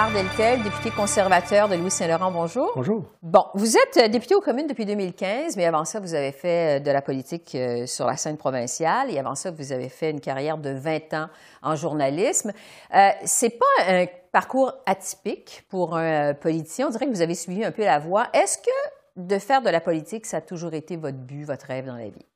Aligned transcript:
Gérard 0.00 0.12
Deltel, 0.14 0.62
député 0.62 0.90
conservateur 0.90 1.68
de 1.68 1.74
Louis-Saint-Laurent. 1.74 2.30
Bonjour. 2.30 2.72
Bonjour. 2.74 3.04
Bon, 3.22 3.44
vous 3.52 3.76
êtes 3.76 3.98
euh, 3.98 4.08
député 4.08 4.34
aux 4.34 4.40
communes 4.40 4.66
depuis 4.66 4.86
2015, 4.86 5.58
mais 5.58 5.66
avant 5.66 5.84
ça, 5.84 6.00
vous 6.00 6.14
avez 6.14 6.32
fait 6.32 6.78
euh, 6.78 6.82
de 6.82 6.90
la 6.90 7.02
politique 7.02 7.54
euh, 7.54 7.84
sur 7.84 8.06
la 8.06 8.16
scène 8.16 8.38
provinciale 8.38 9.10
et 9.10 9.18
avant 9.18 9.34
ça, 9.34 9.50
vous 9.50 9.72
avez 9.72 9.90
fait 9.90 10.10
une 10.10 10.20
carrière 10.20 10.56
de 10.56 10.70
20 10.70 11.12
ans 11.12 11.26
en 11.62 11.76
journalisme. 11.76 12.52
Euh, 12.94 13.10
c'est 13.26 13.58
pas 13.58 13.84
un 13.88 14.06
parcours 14.32 14.72
atypique 14.86 15.66
pour 15.68 15.94
un 15.94 16.32
politicien. 16.32 16.86
On 16.86 16.90
dirait 16.90 17.04
que 17.04 17.12
vous 17.12 17.20
avez 17.20 17.34
suivi 17.34 17.62
un 17.62 17.70
peu 17.70 17.84
la 17.84 17.98
voie. 17.98 18.28
Est-ce 18.32 18.56
que 18.56 18.70
de 19.16 19.38
faire 19.38 19.60
de 19.60 19.68
la 19.68 19.82
politique, 19.82 20.24
ça 20.24 20.38
a 20.38 20.40
toujours 20.40 20.72
été 20.72 20.96
votre 20.96 21.18
but, 21.18 21.44
votre 21.44 21.66
rêve 21.66 21.84
dans 21.84 21.96
la 21.96 22.08
vie? 22.08 22.29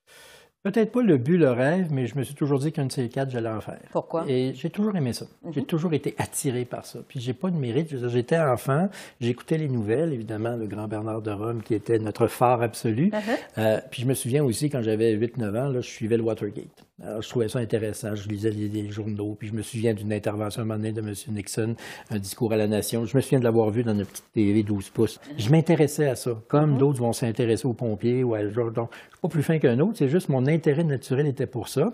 Peut-être 0.65 0.93
pas 0.93 1.03
le 1.03 1.19
but, 1.19 1.37
le 1.37 1.51
rêve, 1.51 1.89
mais 1.93 2.07
je 2.07 2.17
me 2.17 2.23
suis 2.23 2.35
toujours 2.35 2.59
dit 2.59 2.73
qu'un 2.73 2.87
de 2.87 2.93
ces 2.93 3.11
quatre, 3.11 3.31
j'allais 3.31 3.51
en 3.51 3.61
faire. 3.61 3.81
Pourquoi? 3.93 4.25
Et 4.27 4.55
j'ai 4.55 4.71
toujours 4.71 4.97
aimé 4.97 5.13
ça. 5.13 5.27
J'ai 5.51 5.63
toujours 5.63 5.93
été 5.93 6.15
attiré 6.17 6.65
par 6.65 6.87
ça. 6.87 7.01
Puis 7.07 7.21
j'ai 7.21 7.35
pas 7.35 7.51
de 7.51 7.57
mérite. 7.57 7.95
J'étais 8.09 8.39
enfant, 8.39 8.89
j'écoutais 9.21 9.59
les 9.59 9.69
nouvelles, 9.69 10.15
évidemment, 10.15 10.57
le 10.57 10.67
grand 10.67 10.89
Bernard 10.89 11.21
de 11.21 11.31
Rome, 11.33 11.63
qui 11.63 11.75
était 11.75 11.99
notre 11.99 12.29
phare 12.29 12.63
absolu. 12.63 13.11
Euh, 13.59 13.79
puis 13.91 14.01
je 14.01 14.07
me 14.07 14.15
souviens 14.15 14.43
aussi, 14.43 14.71
quand 14.71 14.81
j'avais 14.81 15.15
8-9 15.15 15.49
ans, 15.49 15.69
là, 15.69 15.83
je 15.83 15.89
suivais 15.91 16.17
le 16.17 16.23
Watergate. 16.23 16.87
Alors, 17.03 17.23
je 17.23 17.29
trouvais 17.29 17.49
ça 17.49 17.59
intéressant. 17.59 18.15
Je 18.15 18.29
lisais 18.29 18.51
les, 18.51 18.69
les 18.69 18.89
journaux, 18.89 19.35
puis 19.37 19.49
je 19.49 19.53
me 19.53 19.63
souviens 19.63 19.95
d'une 19.95 20.13
intervention 20.13 20.61
à 20.61 20.63
un 20.63 20.67
moment 20.67 20.79
donné 20.79 20.93
de 20.93 21.01
M. 21.01 21.13
Nixon, 21.35 21.75
un 22.11 22.19
discours 22.21 22.53
à 22.53 22.57
la 22.57 22.69
nation. 22.69 23.05
Je 23.05 23.17
me 23.17 23.21
souviens 23.21 23.41
de 23.41 23.45
l'avoir 23.45 23.71
vu 23.71 23.83
dans 23.83 23.95
une 23.95 24.05
petite 24.07 24.25
TV 24.33 24.63
12 24.63 24.91
pouces. 24.91 25.21
Je 25.37 25.51
m'intéressais 25.51 26.07
à 26.09 26.15
ça, 26.15 26.31
comme 26.47 26.79
d'autres 26.79 27.01
vont 27.01 27.13
s'intéresser 27.13 27.67
aux 27.67 27.73
pompiers 27.73 28.23
ou 28.23 28.35
à 28.35 28.49
genre. 28.49 28.71
Donc, 28.71 28.91
je 28.93 28.99
suis 29.09 29.21
pas 29.21 29.29
plus 29.29 29.43
fin 29.43 29.59
qu'un 29.59 29.81
autre. 29.81 29.95
C'est 29.99 30.09
juste 30.09 30.29
mon 30.29 30.47
intérêt 30.47 30.85
naturel 30.85 31.27
était 31.27 31.49
pour 31.49 31.67
ça. 31.69 31.93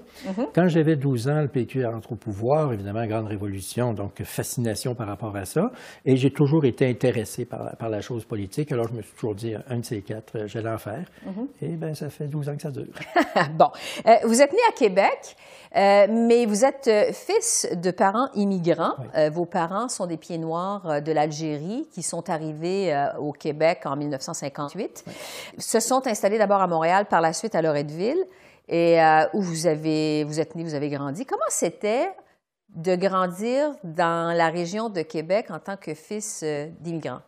Quand 0.55 0.69
j'avais 0.69 0.97
12 0.97 1.29
ans, 1.29 1.41
le 1.41 1.49
PQ 1.49 1.87
entre 1.87 2.13
au 2.13 2.17
pouvoir, 2.17 2.75
évidemment, 2.75 3.07
grande 3.07 3.27
révolution, 3.29 3.95
donc 3.95 4.23
fascination 4.23 4.95
par 4.95 5.07
rapport 5.07 5.35
à 5.35 5.47
ça. 5.47 5.73
Et 6.05 6.17
j'ai 6.17 6.31
toujours 6.31 6.67
été 6.67 6.87
intéressé 6.87 7.47
par, 7.47 7.65
la- 7.65 7.75
par 7.75 7.89
la 7.89 8.03
chose 8.03 8.27
politique. 8.27 8.71
Alors, 8.71 8.89
je 8.89 8.93
me 8.95 9.01
suis 9.01 9.15
toujours 9.15 9.35
dit, 9.35 9.55
un 9.67 9.79
de 9.79 9.85
ces 9.85 10.03
quatre, 10.03 10.37
euh, 10.37 10.47
j'allais 10.47 10.69
en 10.71 10.77
faire. 10.79 11.07
Et 11.63 11.69
bien, 11.69 11.95
ça 11.95 12.11
fait 12.11 12.27
12 12.29 12.51
ans 12.51 12.57
que 12.57 12.63
ça 12.63 12.71
dure. 12.71 12.85
bon, 13.55 13.69
Euh, 14.07 14.13
vous 14.27 14.43
êtes 14.43 14.53
né 14.53 14.59
à 14.69 14.73
Québec, 14.73 14.90
euh, 15.77 16.07
mais 16.11 16.47
vous 16.47 16.65
êtes 16.65 16.89
euh, 16.89 17.13
fils 17.13 17.69
de 17.73 17.91
parents 17.91 18.29
immigrants. 18.35 18.95
Oui. 18.99 19.07
Euh, 19.17 19.31
vos 19.31 19.47
parents 19.47 19.89
sont 19.89 20.07
des 20.07 20.17
pieds 20.17 20.39
noirs 20.39 21.01
de 21.01 21.13
l'Algérie 21.13 21.89
qui 21.93 22.03
sont 22.03 22.29
arrivés 22.29 22.93
euh, 22.93 23.17
au 23.19 23.33
Québec 23.33 23.83
en 23.85 23.97
1958. 23.97 25.05
Se 25.59 25.81
sont 25.81 26.07
installés 26.07 26.39
d'abord 26.39 26.61
à 26.61 26.67
Montréal, 26.67 27.07
par 27.07 27.21
la 27.21 27.33
suite 27.33 27.55
à 27.55 27.63
Loretteville, 27.63 28.25
et 28.69 29.01
où 29.33 29.41
vous 29.41 29.67
avez, 29.67 30.23
vous 30.23 30.39
êtes 30.39 30.55
né, 30.55 30.63
vous 30.63 30.75
avez 30.75 30.91
grandi. 30.91 31.27
Comment 31.27 31.43
c'était 31.49 32.09
de 32.69 32.95
grandir 32.95 33.73
dans 33.83 34.33
la 34.33 34.49
région 34.49 34.89
de 34.91 35.03
Québec 35.03 35.47
en 35.51 35.59
tant 35.59 35.77
que 35.77 35.93
fils 35.93 36.45
d'immigrants? 36.79 37.23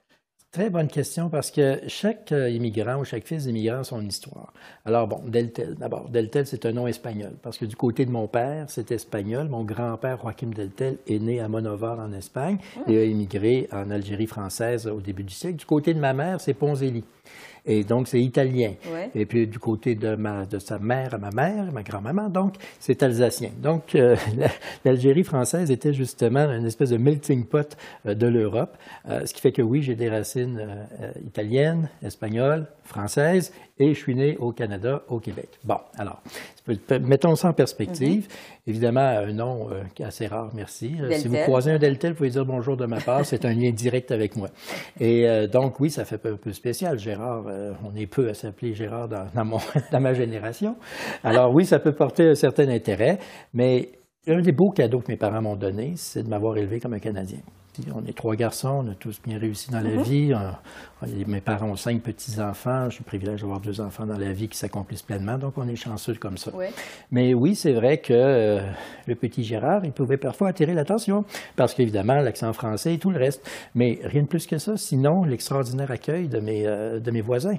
Très 0.52 0.68
bonne 0.68 0.88
question 0.88 1.30
parce 1.30 1.50
que 1.50 1.80
chaque 1.86 2.30
euh, 2.30 2.50
immigrant 2.50 2.96
ou 2.96 3.06
chaque 3.06 3.26
fils 3.26 3.44
d'immigrant 3.44 3.78
a 3.78 3.84
son 3.84 4.04
histoire. 4.04 4.52
Alors 4.84 5.08
bon, 5.08 5.22
Deltel, 5.26 5.76
d'abord. 5.76 6.10
Deltel, 6.10 6.46
c'est 6.46 6.66
un 6.66 6.72
nom 6.72 6.86
espagnol 6.86 7.32
parce 7.42 7.56
que 7.56 7.64
du 7.64 7.74
côté 7.74 8.04
de 8.04 8.10
mon 8.10 8.28
père, 8.28 8.66
c'est 8.68 8.92
espagnol. 8.92 9.48
Mon 9.48 9.64
grand-père, 9.64 10.18
Joaquim 10.20 10.50
Deltel, 10.50 10.98
est 11.08 11.20
né 11.20 11.40
à 11.40 11.48
Monovar 11.48 11.98
en 12.00 12.12
Espagne 12.12 12.58
et 12.86 12.98
a 12.98 13.04
immigré 13.04 13.66
en 13.72 13.90
Algérie 13.90 14.26
française 14.26 14.86
au 14.86 15.00
début 15.00 15.24
du 15.24 15.32
siècle. 15.32 15.56
Du 15.56 15.64
côté 15.64 15.94
de 15.94 15.98
ma 15.98 16.12
mère, 16.12 16.38
c'est 16.38 16.52
Ponzelli. 16.52 17.02
Et 17.64 17.84
donc, 17.84 18.08
c'est 18.08 18.20
italien. 18.20 18.72
Ouais. 18.92 19.10
Et 19.14 19.24
puis, 19.24 19.46
du 19.46 19.58
côté 19.60 19.94
de, 19.94 20.16
ma, 20.16 20.46
de 20.46 20.58
sa 20.58 20.78
mère 20.80 21.14
à 21.14 21.18
ma 21.18 21.30
mère, 21.30 21.70
ma 21.72 21.82
grand-maman, 21.84 22.28
donc, 22.28 22.56
c'est 22.80 23.02
alsacien. 23.04 23.50
Donc, 23.62 23.94
euh, 23.94 24.16
la- 24.36 24.48
l'Algérie 24.84 25.22
française 25.22 25.70
était 25.70 25.92
justement 25.94 26.50
une 26.50 26.66
espèce 26.66 26.90
de 26.90 26.96
melting 26.96 27.44
pot 27.44 27.76
euh, 28.06 28.14
de 28.14 28.26
l'Europe. 28.26 28.76
Euh, 29.08 29.24
ce 29.26 29.32
qui 29.32 29.40
fait 29.40 29.52
que 29.52 29.62
oui, 29.62 29.82
j'ai 29.82 29.94
des 29.94 30.08
racines 30.10 30.60
italiennes, 31.24 31.88
espagnoles, 32.02 32.66
françaises, 32.84 33.52
et 33.82 33.94
je 33.94 33.98
suis 33.98 34.14
né 34.14 34.36
au 34.38 34.52
Canada, 34.52 35.02
au 35.08 35.18
Québec. 35.18 35.48
Bon, 35.64 35.78
alors, 35.98 36.22
mettons 37.00 37.34
ça 37.34 37.48
en 37.48 37.52
perspective. 37.52 38.28
Évidemment, 38.66 39.00
un 39.00 39.32
nom 39.32 39.70
euh, 39.72 39.82
assez 40.04 40.26
rare, 40.28 40.50
merci. 40.54 40.94
Euh, 41.00 41.10
si 41.12 41.26
vous 41.26 41.36
croisez 41.38 41.72
un 41.72 41.78
Deltel, 41.78 42.12
vous 42.12 42.18
pouvez 42.18 42.30
dire 42.30 42.44
bonjour 42.44 42.76
de 42.76 42.86
ma 42.86 43.00
part. 43.00 43.24
C'est 43.24 43.44
un 43.44 43.52
lien 43.52 43.72
direct 43.72 44.12
avec 44.12 44.36
moi. 44.36 44.48
Et 45.00 45.28
euh, 45.28 45.48
donc, 45.48 45.80
oui, 45.80 45.90
ça 45.90 46.04
fait 46.04 46.24
un 46.26 46.36
peu 46.36 46.52
spécial. 46.52 46.98
Gérard, 46.98 47.44
euh, 47.48 47.72
on 47.84 47.94
est 47.96 48.06
peu 48.06 48.28
à 48.28 48.34
s'appeler 48.34 48.72
Gérard 48.72 49.08
dans, 49.08 49.26
dans 49.34 49.44
mon, 49.44 49.58
dans 49.92 50.00
ma 50.00 50.12
génération. 50.12 50.76
Alors, 51.24 51.52
oui, 51.52 51.64
ça 51.64 51.80
peut 51.80 51.94
porter 51.94 52.28
un 52.28 52.34
certain 52.34 52.68
intérêt, 52.68 53.18
mais 53.52 53.90
un 54.28 54.40
des 54.40 54.52
beaux 54.52 54.70
cadeaux 54.70 55.00
que 55.00 55.10
mes 55.10 55.18
parents 55.18 55.42
m'ont 55.42 55.56
donné, 55.56 55.94
c'est 55.96 56.22
de 56.22 56.28
m'avoir 56.28 56.56
élevé 56.56 56.78
comme 56.78 56.94
un 56.94 57.00
Canadien. 57.00 57.40
On 57.94 58.04
est 58.04 58.14
trois 58.14 58.36
garçons, 58.36 58.82
on 58.86 58.90
a 58.90 58.94
tous 58.94 59.18
bien 59.22 59.38
réussi 59.38 59.70
dans 59.70 59.80
la 59.80 60.02
vie. 60.02 60.32
On- 60.34 61.06
on- 61.06 61.30
mes 61.30 61.40
parents 61.40 61.70
ont 61.70 61.74
cinq 61.76 62.02
petits-enfants. 62.02 62.90
J'ai 62.90 62.98
le 62.98 63.04
privilège 63.04 63.40
d'avoir 63.40 63.60
deux 63.60 63.80
enfants 63.80 64.04
dans 64.04 64.18
la 64.18 64.32
vie 64.32 64.48
qui 64.48 64.58
s'accomplissent 64.58 65.02
pleinement, 65.02 65.38
donc 65.38 65.54
on 65.56 65.66
est 65.66 65.74
chanceux 65.76 66.14
comme 66.14 66.36
ça. 66.36 66.50
Oui. 66.54 66.66
Mais 67.10 67.32
oui, 67.32 67.54
c'est 67.54 67.72
vrai 67.72 67.96
que 67.98 68.12
euh, 68.12 68.60
le 69.06 69.14
petit 69.14 69.42
Gérard, 69.42 69.84
il 69.84 69.92
pouvait 69.92 70.18
parfois 70.18 70.48
attirer 70.50 70.74
l'attention, 70.74 71.24
parce 71.56 71.72
qu'évidemment, 71.72 72.16
l'accent 72.16 72.52
français 72.52 72.94
et 72.94 72.98
tout 72.98 73.10
le 73.10 73.18
reste. 73.18 73.48
Mais 73.74 73.98
rien 74.04 74.22
de 74.22 74.28
plus 74.28 74.46
que 74.46 74.58
ça, 74.58 74.76
sinon 74.76 75.24
l'extraordinaire 75.24 75.90
accueil 75.90 76.28
de 76.28 76.40
mes, 76.40 76.66
euh, 76.66 77.00
de 77.00 77.10
mes 77.10 77.22
voisins. 77.22 77.56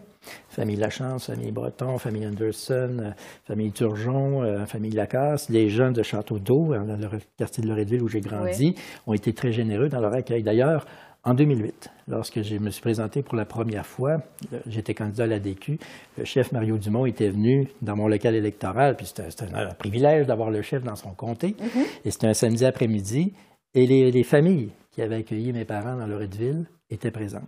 Famille 0.48 0.78
Lachance, 0.78 1.26
famille 1.26 1.52
Breton, 1.52 1.98
famille 1.98 2.26
Anderson, 2.26 2.98
euh, 3.02 3.12
famille 3.46 3.72
Turgeon, 3.72 4.44
euh, 4.44 4.66
famille 4.66 4.92
Lacasse, 4.92 5.50
les 5.50 5.70
jeunes 5.70 5.92
de 5.94 6.04
Château-d'Eau, 6.04 6.74
hein, 6.74 6.86
dans 6.88 6.96
le 6.98 7.20
quartier 7.38 7.62
de 7.64 7.68
Loretteville 7.68 8.02
où 8.04 8.08
j'ai 8.08 8.22
grandi, 8.22 8.76
ont 9.08 9.14
été 9.14 9.34
très 9.34 9.52
généreux 9.52 9.90
dans 9.90 10.00
leur 10.04 10.14
accueil. 10.14 10.44
D'ailleurs, 10.44 10.86
en 11.26 11.34
2008, 11.34 11.90
lorsque 12.10 12.42
je 12.42 12.58
me 12.58 12.70
suis 12.70 12.82
présenté 12.82 13.22
pour 13.24 13.36
la 13.36 13.46
première 13.46 13.86
fois, 13.86 14.22
euh, 14.52 14.60
j'étais 14.68 14.94
candidat 14.94 15.24
à 15.24 15.28
la 15.28 15.40
DQ, 15.40 15.80
le 16.18 16.26
chef 16.26 16.52
Mario 16.52 16.78
Dumont 16.78 17.06
était 17.06 17.30
venu 17.30 17.68
dans 17.82 17.96
mon 17.96 18.08
local 18.08 18.36
électoral, 18.36 18.96
puis 18.98 19.06
c'était 19.06 19.24
un, 19.56 19.68
un 19.70 19.74
privilège 19.74 20.28
d'avoir 20.28 20.52
le 20.52 20.62
chef 20.62 20.84
dans 20.84 20.96
son 20.98 21.12
comté, 21.12 21.56
et 22.04 22.12
c'était 22.12 22.28
un 22.28 22.34
samedi 22.34 22.66
après-midi, 22.66 23.34
et 23.74 23.88
les, 23.88 24.12
les 24.12 24.24
familles 24.24 24.70
qui 24.92 25.02
avaient 25.02 25.16
accueilli 25.16 25.54
mes 25.54 25.66
parents 25.66 25.96
dans 25.96 26.06
Loretteville 26.06 26.66
étaient 26.92 27.10
présentes. 27.10 27.48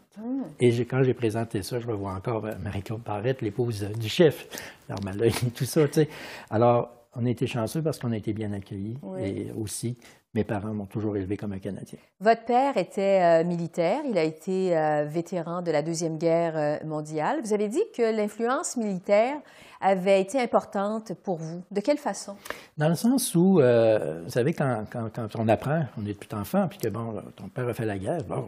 Et 0.59 0.71
j'ai- 0.71 0.85
quand 0.85 1.03
j'ai 1.03 1.13
présenté 1.13 1.61
ça, 1.61 1.79
je 1.79 1.85
revois 1.85 2.13
encore 2.13 2.45
euh, 2.45 2.53
Marie-Claude 2.63 3.01
Barrette, 3.03 3.41
l'épouse 3.41 3.83
euh, 3.83 3.89
du 3.93 4.07
chef, 4.09 4.47
Normala 4.89 5.25
et 5.27 5.31
tout 5.53 5.65
ça, 5.65 5.85
tu 5.87 5.93
sais. 5.95 6.09
Alors, 6.49 6.91
on 7.13 7.25
a 7.25 7.29
été 7.29 7.45
chanceux 7.45 7.81
parce 7.81 7.99
qu'on 7.99 8.11
a 8.13 8.17
été 8.17 8.31
bien 8.33 8.51
accueillis, 8.53 8.97
Oui. 9.03 9.19
et 9.23 9.51
aussi, 9.61 9.97
mes 10.35 10.43
parents 10.43 10.73
m'ont 10.73 10.85
toujours 10.85 11.15
élevé 11.17 11.37
comme 11.37 11.53
un 11.53 11.59
Canadien. 11.59 11.97
Votre 12.19 12.43
père 12.45 12.77
était 12.77 13.21
euh, 13.23 13.43
militaire, 13.45 14.01
il 14.07 14.17
a 14.17 14.23
été 14.23 14.77
euh, 14.77 15.05
vétéran 15.07 15.61
de 15.61 15.71
la 15.71 15.81
Deuxième 15.81 16.17
Guerre 16.17 16.53
euh, 16.57 16.77
mondiale. 16.85 17.39
Vous 17.41 17.53
avez 17.53 17.69
dit 17.69 17.81
que 17.97 18.15
l'influence 18.15 18.77
militaire 18.77 19.37
avait 19.81 20.21
été 20.21 20.39
importante 20.39 21.13
pour 21.23 21.37
vous. 21.37 21.63
De 21.71 21.79
quelle 21.79 21.97
façon? 21.97 22.35
Dans 22.77 22.89
le 22.89 22.95
sens 22.95 23.33
où, 23.33 23.59
euh, 23.61 24.21
vous 24.25 24.29
savez, 24.31 24.53
quand, 24.53 24.83
quand- 24.91 25.09
quand 25.13 25.35
on 25.37 25.47
apprend, 25.47 25.85
on 25.97 26.05
est 26.05 26.19
tout 26.19 26.35
enfant, 26.35 26.67
puis 26.67 26.77
que, 26.79 26.89
bon, 26.89 27.11
là, 27.13 27.23
ton 27.35 27.47
père 27.47 27.67
a 27.67 27.73
fait 27.73 27.85
la 27.85 27.97
guerre, 27.97 28.23
bon, 28.23 28.43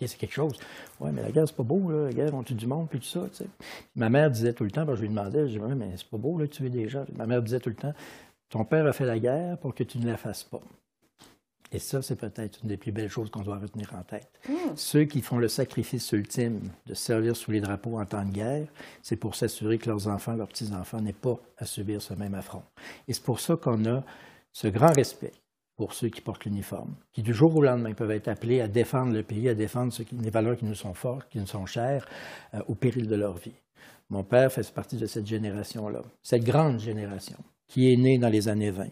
c'est 0.00 0.16
quelque 0.16 0.32
chose. 0.34 0.58
Oui, 1.00 1.10
mais 1.12 1.22
la 1.22 1.30
guerre, 1.32 1.48
c'est 1.48 1.56
pas 1.56 1.62
beau, 1.62 1.90
là, 1.90 2.06
la 2.06 2.12
guerre, 2.12 2.34
on 2.34 2.42
tue 2.42 2.54
du 2.54 2.66
monde, 2.66 2.88
puis 2.88 2.98
tout 3.00 3.06
ça, 3.06 3.20
tu 3.30 3.44
sais. 3.44 3.46
Ma 3.94 4.08
mère 4.08 4.30
disait 4.30 4.52
tout 4.54 4.64
le 4.64 4.70
temps, 4.70 4.86
que 4.86 4.94
je 4.94 5.02
lui 5.02 5.08
demandais, 5.08 5.48
je 5.48 5.58
disais, 5.58 5.74
mais 5.74 5.90
c'est 5.96 6.08
pas 6.08 6.18
beau, 6.18 6.38
là, 6.38 6.46
tuer 6.46 6.68
des 6.70 6.88
gens. 6.88 7.04
Ma 7.16 7.26
mère 7.26 7.42
disait 7.42 7.60
tout 7.60 7.70
le 7.70 7.76
temps, 7.76 7.92
ton 8.48 8.64
père 8.64 8.86
a 8.86 8.92
fait 8.92 9.06
la 9.06 9.18
guerre 9.18 9.58
pour 9.58 9.74
que 9.74 9.82
tu 9.82 9.98
ne 9.98 10.06
la 10.06 10.16
fasses 10.16 10.44
pas. 10.44 10.60
Et 11.76 11.78
ça, 11.78 12.00
c'est 12.00 12.16
peut-être 12.16 12.60
une 12.62 12.70
des 12.70 12.78
plus 12.78 12.90
belles 12.90 13.10
choses 13.10 13.28
qu'on 13.28 13.42
doit 13.42 13.58
retenir 13.58 13.94
en 13.94 14.02
tête. 14.02 14.30
Ceux 14.76 15.04
qui 15.04 15.20
font 15.20 15.36
le 15.36 15.46
sacrifice 15.46 16.10
ultime 16.12 16.70
de 16.86 16.94
servir 16.94 17.36
sous 17.36 17.50
les 17.50 17.60
drapeaux 17.60 17.98
en 18.00 18.06
temps 18.06 18.24
de 18.24 18.30
guerre, 18.32 18.66
c'est 19.02 19.16
pour 19.16 19.34
s'assurer 19.34 19.76
que 19.76 19.90
leurs 19.90 20.08
enfants, 20.08 20.32
leurs 20.32 20.48
petits-enfants 20.48 21.02
n'aient 21.02 21.12
pas 21.12 21.38
à 21.58 21.66
subir 21.66 22.00
ce 22.00 22.14
même 22.14 22.32
affront. 22.32 22.62
Et 23.06 23.12
c'est 23.12 23.22
pour 23.22 23.40
ça 23.40 23.56
qu'on 23.56 23.84
a 23.84 24.02
ce 24.52 24.68
grand 24.68 24.90
respect 24.94 25.32
pour 25.76 25.92
ceux 25.92 26.08
qui 26.08 26.22
portent 26.22 26.46
l'uniforme, 26.46 26.94
qui 27.12 27.22
du 27.22 27.34
jour 27.34 27.54
au 27.54 27.60
lendemain 27.62 27.92
peuvent 27.92 28.10
être 28.12 28.28
appelés 28.28 28.62
à 28.62 28.68
défendre 28.68 29.12
le 29.12 29.22
pays, 29.22 29.46
à 29.50 29.54
défendre 29.54 29.92
ce 29.92 30.02
qui- 30.02 30.16
les 30.16 30.30
valeurs 30.30 30.56
qui 30.56 30.64
nous 30.64 30.74
sont 30.74 30.94
fortes, 30.94 31.28
qui 31.28 31.38
nous 31.38 31.46
sont 31.46 31.66
chères, 31.66 32.06
euh, 32.54 32.60
au 32.68 32.74
péril 32.74 33.06
de 33.06 33.16
leur 33.16 33.36
vie. 33.36 33.52
Mon 34.08 34.24
père 34.24 34.50
fait 34.50 34.66
partie 34.72 34.96
de 34.96 35.04
cette 35.04 35.26
génération-là, 35.26 36.00
cette 36.22 36.44
grande 36.44 36.78
génération 36.80 37.36
qui 37.68 37.92
est 37.92 37.96
née 37.96 38.16
dans 38.16 38.28
les 38.30 38.48
années 38.48 38.70
20. 38.70 38.86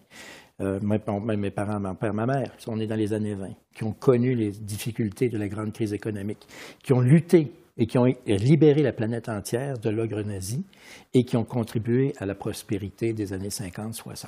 Euh, 0.60 0.78
mes 0.80 0.98
parents, 0.98 1.80
mon 1.80 1.94
père, 1.94 2.14
ma 2.14 2.26
mère, 2.26 2.52
sont 2.58 2.76
nés 2.76 2.86
dans 2.86 2.94
les 2.94 3.12
années 3.12 3.34
20, 3.34 3.48
qui 3.74 3.84
ont 3.84 3.92
connu 3.92 4.34
les 4.34 4.50
difficultés 4.50 5.28
de 5.28 5.36
la 5.36 5.48
grande 5.48 5.72
crise 5.72 5.92
économique, 5.92 6.46
qui 6.82 6.92
ont 6.92 7.00
lutté 7.00 7.52
et 7.76 7.86
qui 7.86 7.98
ont 7.98 8.06
libéré 8.26 8.82
la 8.82 8.92
planète 8.92 9.28
entière 9.28 9.78
de 9.78 9.90
l'ogre 9.90 10.22
nazi 10.22 10.64
et 11.12 11.24
qui 11.24 11.36
ont 11.36 11.44
contribué 11.44 12.14
à 12.18 12.26
la 12.26 12.36
prospérité 12.36 13.12
des 13.12 13.32
années 13.32 13.48
50-60. 13.48 14.26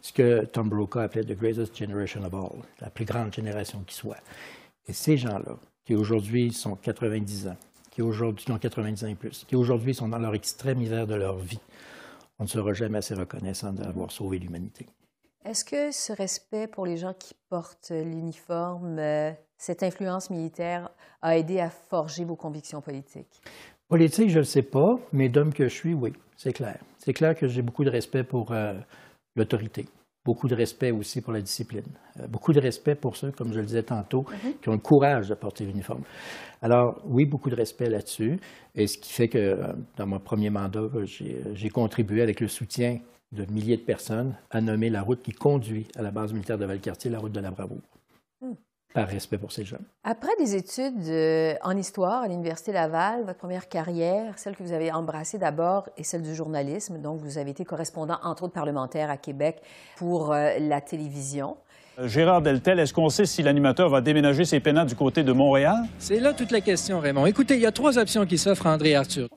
Ce 0.00 0.12
que 0.12 0.46
Tom 0.46 0.70
Brokaw 0.70 1.00
appelait 1.00 1.24
The 1.24 1.36
Greatest 1.36 1.76
Generation 1.76 2.24
of 2.24 2.32
All, 2.32 2.62
la 2.80 2.88
plus 2.88 3.04
grande 3.04 3.34
génération 3.34 3.82
qui 3.86 3.94
soit. 3.94 4.16
Et 4.86 4.94
ces 4.94 5.18
gens-là, 5.18 5.58
qui 5.84 5.94
aujourd'hui 5.94 6.50
sont 6.50 6.76
90 6.76 7.48
ans, 7.48 7.56
qui 7.90 8.00
aujourd'hui 8.00 8.46
ont 8.50 8.58
90 8.58 9.04
ans 9.04 9.08
et 9.08 9.14
plus, 9.14 9.44
qui 9.46 9.54
aujourd'hui 9.54 9.94
sont 9.94 10.08
dans 10.08 10.18
leur 10.18 10.34
extrême 10.34 10.80
hiver 10.80 11.06
de 11.06 11.14
leur 11.14 11.36
vie, 11.36 11.60
on 12.38 12.44
ne 12.44 12.48
sera 12.48 12.72
jamais 12.72 12.98
assez 12.98 13.14
reconnaissant 13.14 13.72
d'avoir 13.72 14.10
sauvé 14.12 14.38
l'humanité. 14.38 14.86
Est-ce 15.48 15.64
que 15.64 15.90
ce 15.92 16.12
respect 16.12 16.66
pour 16.66 16.84
les 16.84 16.98
gens 16.98 17.14
qui 17.14 17.32
portent 17.48 17.90
l'uniforme, 17.90 18.98
euh, 18.98 19.32
cette 19.56 19.82
influence 19.82 20.28
militaire 20.28 20.90
a 21.22 21.38
aidé 21.38 21.58
à 21.58 21.70
forger 21.70 22.26
vos 22.26 22.36
convictions 22.36 22.82
politiques? 22.82 23.40
Politique, 23.88 24.28
je 24.28 24.34
ne 24.34 24.40
le 24.40 24.44
sais 24.44 24.60
pas, 24.60 24.98
mais 25.10 25.30
d'homme 25.30 25.54
que 25.54 25.66
je 25.66 25.74
suis, 25.74 25.94
oui, 25.94 26.12
c'est 26.36 26.52
clair. 26.52 26.78
C'est 26.98 27.14
clair 27.14 27.34
que 27.34 27.48
j'ai 27.48 27.62
beaucoup 27.62 27.82
de 27.82 27.88
respect 27.88 28.24
pour 28.24 28.52
euh, 28.52 28.74
l'autorité, 29.36 29.86
beaucoup 30.22 30.48
de 30.48 30.54
respect 30.54 30.90
aussi 30.90 31.22
pour 31.22 31.32
la 31.32 31.40
discipline, 31.40 31.86
euh, 32.20 32.26
beaucoup 32.26 32.52
de 32.52 32.60
respect 32.60 32.94
pour 32.94 33.16
ceux, 33.16 33.32
comme 33.32 33.54
je 33.54 33.60
le 33.60 33.64
disais 33.64 33.84
tantôt, 33.84 34.26
mhm. 34.44 34.52
qui 34.60 34.68
ont 34.68 34.72
le 34.72 34.78
courage 34.78 35.30
de 35.30 35.34
porter 35.34 35.64
l'uniforme. 35.64 36.02
Alors, 36.60 37.00
oui, 37.06 37.24
beaucoup 37.24 37.48
de 37.48 37.56
respect 37.56 37.88
là-dessus, 37.88 38.38
et 38.74 38.86
ce 38.86 38.98
qui 38.98 39.14
fait 39.14 39.28
que 39.28 39.58
dans 39.96 40.06
mon 40.06 40.18
premier 40.18 40.50
mandat, 40.50 40.90
j'ai 41.06 41.70
contribué 41.70 42.20
avec 42.20 42.40
le 42.40 42.48
soutien 42.48 42.98
de 43.32 43.44
milliers 43.50 43.76
de 43.76 43.82
personnes 43.82 44.34
à 44.50 44.60
nommer 44.60 44.90
la 44.90 45.02
route 45.02 45.22
qui 45.22 45.32
conduit 45.32 45.86
à 45.96 46.02
la 46.02 46.10
base 46.10 46.32
militaire 46.32 46.58
de 46.58 46.64
Valcartier, 46.64 47.10
la 47.10 47.18
route 47.18 47.32
de 47.32 47.40
la 47.40 47.50
Bravoure. 47.50 47.82
Hmm. 48.40 48.54
Par 48.94 49.06
respect 49.06 49.36
pour 49.36 49.52
ces 49.52 49.64
jeunes. 49.64 49.84
Après 50.02 50.34
des 50.38 50.56
études 50.56 51.06
euh, 51.08 51.54
en 51.62 51.76
histoire 51.76 52.22
à 52.22 52.28
l'Université 52.28 52.72
Laval, 52.72 53.24
votre 53.24 53.38
première 53.38 53.68
carrière, 53.68 54.38
celle 54.38 54.56
que 54.56 54.62
vous 54.62 54.72
avez 54.72 54.90
embrassée 54.90 55.36
d'abord, 55.36 55.90
est 55.98 56.04
celle 56.04 56.22
du 56.22 56.34
journalisme. 56.34 56.98
Donc, 56.98 57.20
vous 57.20 57.36
avez 57.36 57.50
été 57.50 57.66
correspondant, 57.66 58.18
entre 58.22 58.44
autres, 58.44 58.54
parlementaire 58.54 59.10
à 59.10 59.18
Québec 59.18 59.60
pour 59.96 60.32
euh, 60.32 60.58
la 60.58 60.80
télévision. 60.80 61.58
Euh, 61.98 62.08
Gérard 62.08 62.40
Deltel, 62.40 62.78
est-ce 62.78 62.94
qu'on 62.94 63.10
sait 63.10 63.26
si 63.26 63.42
l'animateur 63.42 63.90
va 63.90 64.00
déménager 64.00 64.46
ses 64.46 64.58
pénates 64.58 64.88
du 64.88 64.94
côté 64.94 65.22
de 65.22 65.32
Montréal? 65.32 65.76
C'est 65.98 66.20
là 66.20 66.32
toute 66.32 66.50
la 66.50 66.62
question, 66.62 66.98
Raymond. 66.98 67.26
Écoutez, 67.26 67.56
il 67.56 67.60
y 67.60 67.66
a 67.66 67.72
trois 67.72 67.98
options 67.98 68.24
qui 68.24 68.38
s'offrent 68.38 68.68
à 68.68 68.74
André 68.74 68.94
Arthur. 68.94 69.28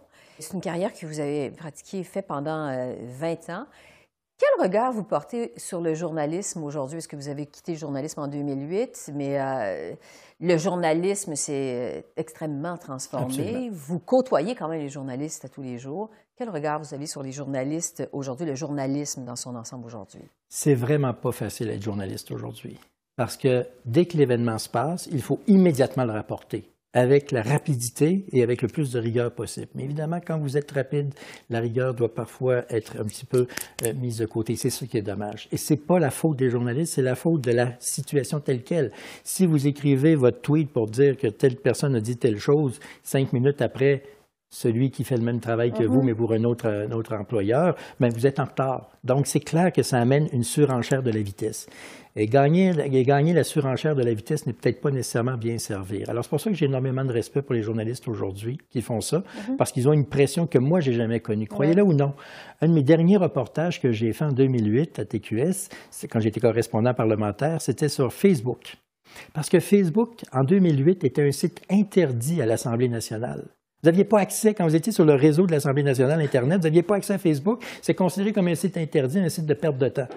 C'est 0.42 0.54
une 0.54 0.62
carrière 0.62 0.94
que 0.94 1.06
vous 1.06 1.20
avez 1.20 1.52
pratiquée, 1.52 2.04
fait 2.04 2.22
pendant 2.22 2.66
20 2.66 3.50
euh, 3.50 3.54
ans. 3.54 3.66
Quel 4.38 4.64
regard 4.64 4.92
vous 4.92 5.04
portez 5.04 5.54
sur 5.56 5.82
le 5.82 5.94
journalisme 5.94 6.64
aujourd'hui? 6.64 6.98
Est-ce 6.98 7.08
que 7.08 7.16
vous 7.16 7.28
avez 7.28 7.46
quitté 7.46 7.74
le 7.74 7.78
journalisme 7.78 8.22
en 8.22 8.28
2008, 8.28 9.12
mais 9.14 9.40
euh, 9.40 9.94
le 10.40 10.58
journalisme 10.58 11.36
s'est 11.36 12.00
euh, 12.00 12.02
extrêmement 12.18 12.76
transformé. 12.76 13.70
Vous 13.72 14.00
côtoyez 14.00 14.56
quand 14.56 14.68
même 14.68 14.82
les 14.82 14.90
journalistes 14.90 15.46
à 15.46 15.50
tous 15.50 15.62
les 15.62 15.78
jours. 15.78 16.10
Quel 16.36 16.50
regard 16.50 16.80
vous 16.80 16.96
avez 16.96 17.06
sur 17.06 17.22
les 17.22 17.32
journalistes 17.32 18.10
aujourd'hui, 18.14 18.48
le 18.48 18.56
journalisme 18.56 19.26
dans 19.26 19.36
son 19.36 19.56
ensemble 19.56 19.86
aujourd'hui? 19.86 20.24
C'est 20.50 20.74
vraiment 20.74 21.14
pas 21.14 21.32
facile 21.32 21.68
d'être 21.68 21.84
journaliste 21.84 22.32
aujourd'hui. 22.32 22.80
Parce 23.16 23.38
que 23.38 23.68
dès 23.86 24.08
que 24.08 24.18
l'événement 24.18 24.58
se 24.58 24.70
passe, 24.70 25.08
il 25.12 25.22
faut 25.22 25.40
immédiatement 25.46 26.06
le 26.06 26.14
rapporter 26.14 26.68
avec 26.94 27.32
la 27.32 27.42
rapidité 27.42 28.26
et 28.32 28.44
avec 28.44 28.62
le 28.62 28.68
plus 28.68 28.92
de 28.92 29.00
rigueur 29.00 29.32
possible. 29.32 29.68
Mais 29.76 29.84
évidemment, 29.84 30.20
quand 30.26 30.38
vous 30.38 30.58
êtes 30.58 30.72
rapide, 30.72 31.14
la 31.50 31.60
rigueur 31.60 31.94
doit 31.94 32.14
parfois 32.14 32.64
être 32.70 33.00
un 33.00 33.06
petit 33.06 33.26
peu 33.26 33.48
euh, 33.86 33.94
mise 33.94 34.18
de 34.18 34.26
côté. 34.26 34.56
C'est 34.56 34.70
ce 34.70 34.86
qui 34.86 34.98
est 34.98 35.02
dommage. 35.02 35.48
Et 35.52 35.58
c'est 35.58 35.78
pas 35.78 36.00
la 36.00 36.12
faute 36.12 36.38
des 36.38 36.50
journalistes, 36.50 36.94
c'est 36.94 37.02
la 37.02 37.16
faute 37.16 37.42
de 37.42 37.52
la 37.52 37.74
situation 37.80 38.40
telle 38.40 38.64
qu'elle. 38.64 38.92
Si 39.24 39.46
vous 39.46 39.68
écrivez 39.68 40.16
votre 40.16 40.42
tweet 40.42 40.70
pour 40.72 40.88
dire 40.88 41.18
que 41.18 41.28
telle 41.28 41.56
personne 41.56 41.96
a 41.96 42.02
dit 42.02 42.18
telle 42.18 42.40
chose, 42.40 42.80
cinq 43.04 43.32
minutes 43.32 43.62
après, 43.62 44.04
celui 44.52 44.92
qui 44.92 45.06
fait 45.06 45.16
le 45.16 45.24
même 45.24 45.40
travail 45.40 45.72
que 45.72 45.84
vous, 45.84 46.02
mhm. 46.02 46.06
mais 46.08 46.14
pour 46.14 46.34
un 46.34 46.44
autre, 46.44 46.68
un 46.68 46.92
autre 46.92 47.16
employeur, 47.16 47.76
mais 48.00 48.10
ben, 48.10 48.16
vous 48.16 48.28
êtes 48.28 48.40
en 48.40 48.46
retard. 48.46 48.90
Donc, 49.04 49.26
c'est 49.26 49.40
clair 49.40 49.72
que 49.72 49.82
ça 49.82 49.98
amène 49.98 50.28
une 50.34 50.44
surenchère 50.44 51.02
de 51.02 51.10
la 51.10 51.22
vitesse. 51.22 51.68
Et 52.16 52.28
gagner, 52.28 52.74
gagner 53.06 53.34
la 53.34 53.46
surenchère 53.46 53.96
de 53.96 54.04
la 54.04 54.13
vitesse 54.13 54.46
n'est 54.46 54.54
peut-être 54.54 54.81
pas 54.81 54.92
nécessairement 54.92 55.38
bien 55.38 55.58
servir. 55.58 56.10
Alors, 56.10 56.25
c'est 56.25 56.30
pour 56.30 56.42
ça 56.42 56.50
que 56.50 56.56
j'ai 56.56 56.66
énormément 56.66 57.06
de 57.06 57.13
respect 57.13 57.42
pour 57.42 57.54
les 57.54 57.62
journalistes 57.62 58.08
aujourd'hui 58.08 58.58
qui 58.69 58.81
font 58.81 59.00
ça, 59.00 59.24
mhm. 59.48 59.58
parce 59.58 59.72
qu'ils 59.72 59.88
ont 59.88 59.94
une 59.94 60.06
pression 60.06 60.46
que 60.46 60.58
moi, 60.58 60.81
j'ai 60.81 60.94
jamais 60.94 61.22
connue. 61.22 61.48
Croyez-le 61.48 61.84
ou 61.84 61.94
non. 61.94 62.13
Un 62.60 62.68
de 62.68 62.74
mes 62.74 62.84
derniers 62.84 63.18
reportages 63.18 63.80
que 63.80 63.92
j'ai 63.92 64.12
fait 64.12 64.25
en 64.25 64.34
2008 64.34 65.00
à 65.00 65.06
TQS, 65.06 65.69
c'est 65.90 66.08
quand 66.10 66.19
j'étais 66.19 66.42
correspondant 66.42 66.94
parlementaire, 66.94 67.62
c'était 67.62 67.90
sur 67.90 68.12
Facebook. 68.12 68.75
Parce 69.34 69.50
que 69.50 69.60
Facebook, 69.60 70.22
en 70.34 70.44
2008, 70.44 71.06
était 71.06 71.24
un 71.24 71.31
site 71.31 71.62
interdit 71.69 72.42
à 72.42 72.46
l'Assemblée 72.46 72.90
nationale. 72.90 73.46
Vous 73.84 73.90
n'aviez 73.90 74.04
pas 74.04 74.19
accès, 74.19 74.54
quand 74.54 74.66
vous 74.66 74.75
étiez 74.75 74.92
sur 74.92 75.06
le 75.06 75.16
réseau 75.16 75.48
de 75.48 75.52
l'Assemblée 75.52 75.81
nationale 75.81 76.22
Internet, 76.22 76.58
vous 76.58 76.66
n'aviez 76.66 76.84
pas 76.84 76.96
accès 76.96 77.13
à 77.13 77.18
Facebook. 77.18 77.63
C'est 77.81 77.96
considéré 77.96 78.31
comme 78.31 78.48
un 78.48 78.56
site 78.56 78.78
interdit, 78.78 79.19
un 79.19 79.30
site 79.30 79.46
de 79.46 79.54
perte 79.54 79.78
de 79.78 79.88
temps 79.88 80.08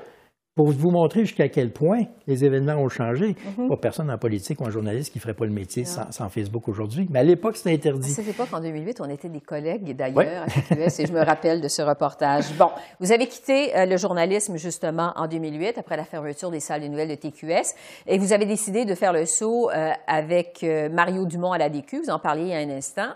pour 0.55 0.71
vous 0.71 0.91
montrer 0.91 1.21
jusqu'à 1.23 1.49
quel 1.49 1.73
point 1.73 2.05
les 2.29 2.45
événements 2.45 2.75
ont 2.75 2.89
changé. 2.89 3.35
Mhm. 3.59 3.69
Pas 3.69 3.77
personne 3.77 4.11
en 4.11 4.19
politique 4.19 4.61
ou 4.61 4.65
en 4.65 4.71
journaliste 4.71 5.13
qui 5.13 5.19
ne 5.19 5.23
ferait 5.23 5.35
pas 5.35 5.47
le 5.47 5.53
métier 5.53 5.85
sans, 5.85 6.29
Facebook 6.29 6.69
aujourd'hui. 6.69 7.09
Mais 7.11 7.19
à 7.19 7.23
l'époque, 7.25 7.57
c'était 7.57 7.73
interdit. 7.73 8.11
À 8.11 8.15
cette 8.15 8.29
époque, 8.29 8.49
en 8.53 8.61
2008, 8.61 9.01
on 9.01 9.11
était 9.11 9.29
des 9.29 9.41
collègues 9.41 9.97
d'ailleurs 9.97 10.45
à 10.45 10.47
TQS 10.47 11.01
et 11.01 11.07
je 11.07 11.13
me 11.13 11.21
rappelle 11.25 11.61
de 11.61 11.69
ce 11.69 11.83
reportage. 11.83 12.45
Bon, 12.57 12.71
vous 13.01 13.11
avez 13.11 13.27
quitté 13.27 13.77
euh, 13.77 13.85
le 13.85 13.97
journalisme 13.97 14.57
justement 14.57 15.13
en 15.17 15.27
2008 15.27 15.79
après 15.79 15.97
la 15.97 16.05
fermeture 16.05 16.51
des 16.51 16.61
salles 16.61 16.83
des 16.83 16.89
nouvelles 16.89 17.09
de 17.09 17.17
TQS 17.17 17.75
et 18.07 18.19
vous 18.19 18.33
avez 18.33 18.47
décidé 18.47 18.85
de 18.85 18.95
faire 18.95 19.13
le 19.13 19.27
saut 19.27 19.71
euh, 19.71 19.91
avec 20.07 20.63
euh, 20.63 20.89
Mario 20.89 21.27
Dumont 21.27 21.53
à 21.53 21.59
la 21.59 21.69
DQ. 21.69 22.03
Vous 22.05 22.11
en 22.11 22.21
parliez 22.21 22.45
il 22.45 22.49
y 22.51 22.55
a 22.55 22.59
un 22.59 22.71
instant. 22.71 23.11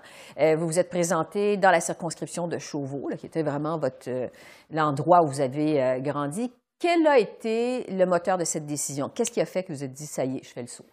vous 0.57 0.67
vous 0.67 0.79
êtes 0.79 0.89
présenté 0.89 1.57
dans 1.57 1.71
la 1.71 1.81
circonscription 1.81 2.49
de 2.49 2.59
Chauveau, 2.59 3.11
qui 3.19 3.27
était 3.27 3.43
vraiment 3.43 3.79
votre 3.79 4.09
l'endroit 4.71 5.23
où 5.23 5.29
vous 5.29 5.41
avez 5.41 6.01
grandi. 6.03 6.51
Quel 6.79 7.07
a 7.09 7.19
été 7.19 7.85
le 7.91 8.05
moteur 8.07 8.39
de 8.39 8.45
cette 8.45 8.65
décision? 8.65 9.09
Qu'est-ce 9.09 9.33
qui 9.33 9.41
a 9.41 9.47
fait 9.47 9.65
que 9.65 9.73
vous 9.73 9.83
avez 9.83 9.93
dit, 9.93 10.07
ça 10.07 10.25
y 10.25 10.37
est, 10.37 10.45
je 10.45 10.51
fais 10.51 10.63
le 10.63 10.69
saut? 10.69 10.87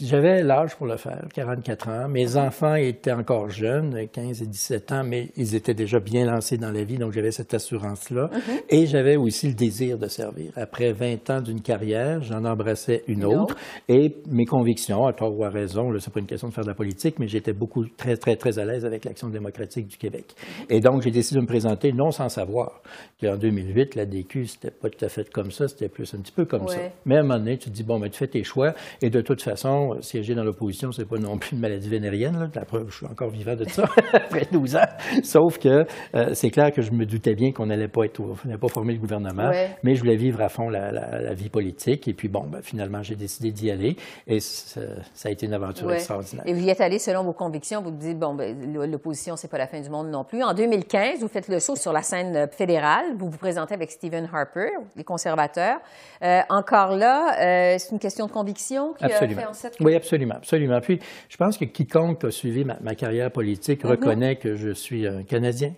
J'avais 0.00 0.42
l'âge 0.42 0.74
pour 0.74 0.88
le 0.88 0.96
faire, 0.96 1.28
44 1.32 1.88
ans. 1.88 2.08
Mes 2.08 2.36
enfants 2.36 2.74
étaient 2.74 3.12
encore 3.12 3.50
jeunes, 3.50 4.08
15 4.12 4.42
et 4.42 4.46
17 4.46 4.90
ans, 4.90 5.04
mais 5.04 5.28
ils 5.36 5.54
étaient 5.54 5.74
déjà 5.74 6.00
bien 6.00 6.26
lancés 6.26 6.58
dans 6.58 6.72
la 6.72 6.82
vie, 6.82 6.98
donc 6.98 7.12
j'avais 7.12 7.30
cette 7.30 7.54
assurance-là. 7.54 8.28
Mhm. 8.32 8.56
Et 8.68 8.86
j'avais 8.86 9.14
aussi 9.14 9.46
le 9.46 9.54
désir 9.54 9.96
de 9.96 10.08
servir. 10.08 10.50
Après 10.56 10.92
20 10.92 11.30
ans 11.30 11.40
d'une 11.40 11.60
carrière, 11.60 12.20
j'en 12.24 12.44
embrassais 12.44 13.04
une, 13.06 13.24
autre. 13.24 13.54
Et 13.88 14.16
mes 14.28 14.44
convictions, 14.44 15.06
à 15.06 15.12
tort 15.12 15.38
ou 15.38 15.44
à 15.44 15.50
raison, 15.50 15.96
c'est 16.00 16.12
pas 16.12 16.18
une 16.18 16.26
question 16.26 16.48
de 16.48 16.52
faire 16.52 16.64
de 16.64 16.68
la 16.68 16.74
politique, 16.74 17.20
mais 17.20 17.28
j'étais 17.28 17.52
beaucoup, 17.52 17.86
très, 17.86 18.16
très, 18.16 18.34
très 18.34 18.58
à 18.58 18.64
l'aise 18.64 18.84
avec 18.84 19.04
l'Action 19.04 19.28
démocratique 19.28 19.86
du 19.86 19.98
Québec. 19.98 20.34
Mhm. 20.34 20.66
Et 20.70 20.80
donc, 20.80 21.02
j'ai 21.02 21.12
décidé 21.12 21.36
de 21.36 21.42
me 21.42 21.46
présenter, 21.48 21.92
non 21.92 22.10
sans 22.10 22.28
savoir 22.28 22.82
qu'en 23.20 23.36
2008, 23.36 23.94
la 23.94 24.04
DQ, 24.04 24.46
c'était 24.46 24.72
pas 24.72 24.90
tout 24.90 25.04
à 25.04 25.08
fait 25.08 25.30
comme 25.30 25.52
ça, 25.52 25.68
c'était 25.68 25.88
plus 25.88 26.12
un 26.12 26.18
petit 26.18 26.32
peu 26.32 26.44
comme 26.44 26.66
ça. 26.66 26.78
Mais 27.04 27.18
à 27.18 27.20
un 27.20 27.22
moment 27.22 27.38
donné, 27.38 27.56
tu 27.56 27.70
te 27.70 27.74
dis, 27.74 27.84
bon, 27.84 28.00
mais 28.00 28.10
tu 28.10 28.18
fais 28.18 28.26
tes 28.26 28.42
choix, 28.42 28.74
et 29.00 29.10
de 29.10 29.20
toute 29.20 29.40
façon, 29.40 29.75
siéger 30.00 30.34
dans 30.34 30.44
l'opposition, 30.44 30.92
c'est 30.92 31.08
pas 31.08 31.18
non 31.18 31.38
plus 31.38 31.52
une 31.52 31.60
maladie 31.60 31.88
vénérienne. 31.88 32.50
La 32.54 32.64
preuve, 32.64 32.90
je 32.90 32.96
suis 32.96 33.06
encore 33.06 33.30
vivant 33.30 33.54
de 33.54 33.64
ça 33.68 33.84
après 34.12 34.46
12 34.50 34.76
ans. 34.76 34.88
Sauf 35.22 35.58
que 35.58 35.86
euh, 36.14 36.34
c'est 36.34 36.50
clair 36.50 36.72
que 36.72 36.82
je 36.82 36.92
me 36.92 37.04
doutais 37.04 37.34
bien 37.34 37.52
qu'on 37.52 37.66
n'allait 37.66 37.88
pas 37.88 38.04
être, 38.04 38.20
on 38.20 38.36
n'allait 38.44 38.58
pas 38.58 38.68
former 38.68 38.94
le 38.94 39.00
gouvernement, 39.00 39.50
mais 39.82 39.94
je 39.94 40.00
voulais 40.00 40.16
vivre 40.16 40.40
à 40.40 40.48
fond 40.48 40.68
la, 40.68 41.34
vie 41.34 41.48
politique. 41.48 42.08
Et 42.08 42.14
puis 42.14 42.28
bon, 42.28 42.44
ben, 42.46 42.62
finalement, 42.62 43.02
j'ai 43.02 43.16
décidé 43.16 43.50
d'y 43.50 43.70
aller. 43.70 43.96
Et 44.26 44.40
ça, 44.40 44.80
a 45.24 45.30
été 45.30 45.46
une 45.46 45.54
aventure 45.54 45.90
extraordinaire. 45.92 46.44
Et 46.46 46.54
vous 46.54 46.64
y 46.64 46.70
êtes 46.70 46.80
allé 46.80 46.98
selon 46.98 47.24
vos 47.24 47.32
convictions. 47.32 47.82
Vous 47.82 47.90
dites, 47.90 48.18
bon, 48.18 48.34
ben, 48.34 48.56
l'opposition, 48.90 49.36
c'est 49.36 49.50
pas 49.50 49.58
la 49.58 49.66
fin 49.66 49.80
du 49.80 49.90
monde 49.90 50.08
non 50.08 50.24
plus. 50.24 50.42
En 50.42 50.54
2015, 50.54 51.20
vous 51.20 51.28
faites 51.28 51.48
le 51.48 51.60
saut 51.60 51.76
sur 51.76 51.92
la 51.92 52.02
scène 52.02 52.48
fédérale. 52.50 53.16
Vous 53.18 53.28
vous 53.28 53.38
présentez 53.38 53.74
avec 53.74 53.90
Stephen 53.90 54.28
Harper, 54.32 54.70
les 54.96 55.04
conservateurs. 55.04 55.78
Euh, 56.22 56.40
encore 56.48 56.96
là, 56.96 57.36
euh, 57.40 57.76
c'est 57.78 57.90
une 57.90 57.98
question 57.98 58.26
de 58.26 58.32
conviction 58.32 58.94
qui 58.94 59.04
Absolument. 59.04 59.40
a 59.40 59.44
fait 59.44 59.50
en 59.50 59.54
oui, 59.80 59.94
absolument, 59.94 60.34
absolument. 60.36 60.80
Puis, 60.80 60.98
je 61.28 61.36
pense 61.36 61.58
que 61.58 61.64
quiconque 61.64 62.24
a 62.24 62.30
suivi 62.30 62.64
ma, 62.64 62.94
carrière 62.94 63.30
politique 63.30 63.84
mhm. 63.84 63.90
reconnaît 63.90 64.36
que 64.36 64.54
je 64.56 64.70
suis 64.70 65.06
un 65.06 65.22
Canadien, 65.22 65.74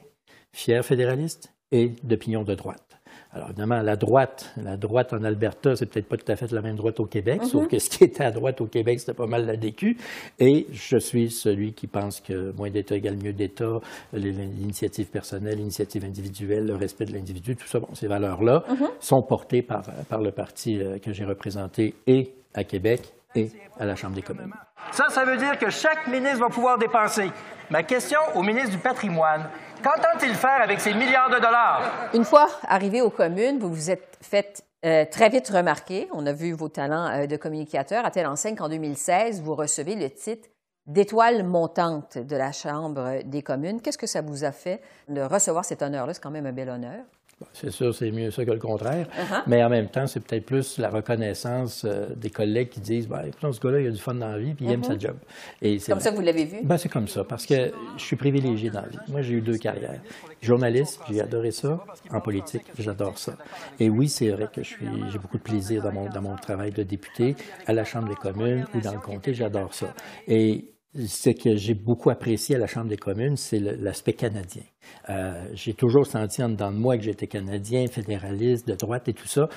fier 0.52 0.84
fédéraliste 0.84 1.52
et 1.72 1.92
d'opinion 2.02 2.42
de 2.42 2.54
droite. 2.54 2.82
Alors, 3.30 3.50
évidemment, 3.50 3.82
la 3.82 3.96
droite, 3.96 4.54
la 4.56 4.78
droite 4.78 5.12
en 5.12 5.22
Alberta, 5.22 5.76
c'est 5.76 5.84
peut-être 5.84 6.08
pas 6.08 6.16
tout 6.16 6.32
à 6.32 6.36
fait 6.36 6.50
la 6.50 6.62
même 6.62 6.76
droite 6.76 6.98
au 6.98 7.04
Québec, 7.04 7.42
sauf 7.44 7.64
mhm. 7.64 7.68
que 7.68 7.78
ce 7.78 7.90
qui 7.90 8.04
était 8.04 8.24
à 8.24 8.30
droite 8.30 8.60
au 8.62 8.66
Québec, 8.66 9.00
c'était 9.00 9.12
pas 9.12 9.26
mal 9.26 9.44
la 9.44 9.56
DQ. 9.56 9.98
Et 10.38 10.66
je 10.72 10.96
suis 10.96 11.30
celui 11.30 11.74
qui 11.74 11.86
pense 11.86 12.20
que 12.20 12.52
moins 12.56 12.70
d'État 12.70 12.96
égale 12.96 13.16
mieux 13.22 13.34
d'État, 13.34 13.80
l'initiative 14.14 15.10
personnelle, 15.10 15.58
l'initiative 15.58 16.04
individuelle, 16.04 16.66
le 16.66 16.74
respect 16.74 17.04
de 17.04 17.12
l'individu, 17.12 17.54
tout 17.54 17.66
ça, 17.66 17.80
bon, 17.80 17.94
ces 17.94 18.06
valeurs-là 18.06 18.64
mhm. 18.68 18.88
sont 18.98 19.22
portées 19.22 19.62
par, 19.62 19.82
par 20.08 20.22
le 20.22 20.32
parti 20.32 20.80
euh, 20.80 20.98
que 20.98 21.12
j'ai 21.12 21.24
représenté 21.24 21.94
et 22.06 22.32
à 22.54 22.64
Québec 22.64 23.12
et 23.34 23.50
à 23.78 23.84
la 23.84 23.96
Chambre 23.96 24.14
des 24.14 24.22
communes. 24.22 24.52
Ça, 24.92 25.06
ça 25.10 25.24
veut 25.24 25.36
dire 25.36 25.58
que 25.58 25.70
chaque 25.70 26.06
ministre 26.06 26.40
va 26.40 26.48
pouvoir 26.48 26.78
dépenser. 26.78 27.30
Ma 27.70 27.82
question 27.82 28.18
au 28.34 28.42
ministre 28.42 28.70
du 28.70 28.78
Patrimoine, 28.78 29.48
qu'entend-il 29.82 30.34
faire 30.34 30.62
avec 30.62 30.80
ces 30.80 30.94
milliards 30.94 31.30
de 31.30 31.36
dollars? 31.36 31.82
Une 32.14 32.24
fois 32.24 32.48
arrivé 32.66 33.00
aux 33.02 33.10
communes, 33.10 33.58
vous 33.58 33.72
vous 33.72 33.90
êtes 33.90 34.18
fait 34.22 34.64
euh, 34.84 35.04
très 35.10 35.28
vite 35.28 35.48
remarquer. 35.48 36.08
On 36.12 36.24
a 36.26 36.32
vu 36.32 36.52
vos 36.52 36.68
talents 36.68 37.08
euh, 37.08 37.26
de 37.26 37.36
communicateur 37.36 38.04
à 38.04 38.10
telle 38.10 38.26
enseigne 38.26 38.56
qu'en 38.56 38.68
2016, 38.68 39.42
vous 39.42 39.54
recevez 39.54 39.94
le 39.96 40.08
titre 40.08 40.48
d'étoile 40.86 41.44
montante 41.44 42.16
de 42.16 42.36
la 42.36 42.52
Chambre 42.52 43.20
des 43.24 43.42
communes. 43.42 43.82
Qu'est-ce 43.82 43.98
que 43.98 44.06
ça 44.06 44.22
vous 44.22 44.44
a 44.44 44.52
fait 44.52 44.80
de 45.08 45.20
recevoir 45.20 45.64
cet 45.64 45.82
honneur-là? 45.82 46.14
C'est 46.14 46.22
quand 46.22 46.30
même 46.30 46.46
un 46.46 46.52
bel 46.52 46.70
honneur. 46.70 47.04
C'est 47.52 47.70
sûr, 47.70 47.94
c'est 47.94 48.10
mieux 48.10 48.30
ça 48.30 48.44
que 48.44 48.50
le 48.50 48.58
contraire. 48.58 49.06
Uh-huh. 49.06 49.42
Mais 49.46 49.62
en 49.62 49.68
même 49.68 49.88
temps, 49.88 50.06
c'est 50.06 50.20
peut-être 50.20 50.44
plus 50.46 50.78
la 50.78 50.90
reconnaissance 50.90 51.84
euh, 51.84 52.08
des 52.16 52.30
collègues 52.30 52.68
qui 52.68 52.80
disent 52.80 53.08
ben, 53.08 53.22
écoute, 53.26 53.52
ce 53.52 53.60
gars-là, 53.60 53.80
il 53.80 53.86
a 53.88 53.90
du 53.90 53.98
fun 53.98 54.14
dans 54.14 54.28
la 54.28 54.38
vie, 54.38 54.54
puis 54.54 54.64
il 54.66 54.72
aime 54.72 54.84
sa 54.84 54.98
job. 54.98 55.16
Et 55.62 55.78
c'est 55.78 55.88
Uh-huh. 55.88 55.94
Comme 55.94 56.00
ça, 56.02 56.10
vous 56.10 56.20
l'avez 56.20 56.44
vu? 56.44 56.58
Ben, 56.62 56.76
c'est 56.76 56.88
comme 56.88 57.08
ça, 57.08 57.24
parce 57.24 57.46
que 57.46 57.72
je 57.96 58.02
suis 58.02 58.16
privilégié 58.16 58.70
dans 58.70 58.82
la 58.82 58.88
vie. 58.88 58.98
Moi, 59.08 59.22
j'ai 59.22 59.34
eu 59.34 59.40
deux 59.40 59.56
carrières. 59.58 60.00
Journaliste, 60.40 61.00
j'ai 61.10 61.20
adoré 61.20 61.50
ça. 61.50 61.84
En 62.10 62.20
politique, 62.20 62.64
j'adore 62.78 63.18
ça. 63.18 63.32
Et 63.80 63.88
oui, 63.88 64.08
c'est 64.08 64.28
vrai 64.30 64.48
que 64.52 64.62
je 64.62 64.68
suis, 64.68 64.86
j'ai 65.10 65.18
beaucoup 65.18 65.38
de 65.38 65.42
plaisir 65.42 65.82
dans 65.82 65.92
mon, 65.92 66.08
dans 66.08 66.22
mon 66.22 66.36
travail 66.36 66.70
de 66.70 66.82
député, 66.82 67.34
à 67.66 67.72
la 67.72 67.84
Chambre 67.84 68.08
des 68.08 68.14
communes 68.14 68.66
ou 68.74 68.80
dans 68.80 68.92
le 68.92 69.00
comté, 69.00 69.34
j'adore 69.34 69.74
ça. 69.74 69.94
Et 70.26 70.72
ce 70.94 71.30
que 71.30 71.56
j'ai 71.56 71.74
beaucoup 71.74 72.10
apprécié 72.10 72.56
à 72.56 72.58
la 72.58 72.66
Chambre 72.66 72.88
des 72.88 72.96
communes, 72.96 73.36
c'est 73.36 73.58
l'aspect 73.58 74.14
canadien. 74.14 74.62
Euh, 75.10 75.44
j'ai 75.54 75.74
toujours 75.74 76.06
senti 76.06 76.42
en 76.42 76.48
dedans 76.48 76.72
de 76.72 76.78
moi 76.78 76.96
que 76.96 77.04
j'étais 77.04 77.26
canadien, 77.26 77.86
fédéraliste, 77.86 78.66
de 78.66 78.74
droite 78.74 79.08
et 79.08 79.12
tout 79.12 79.26
ça. 79.26 79.48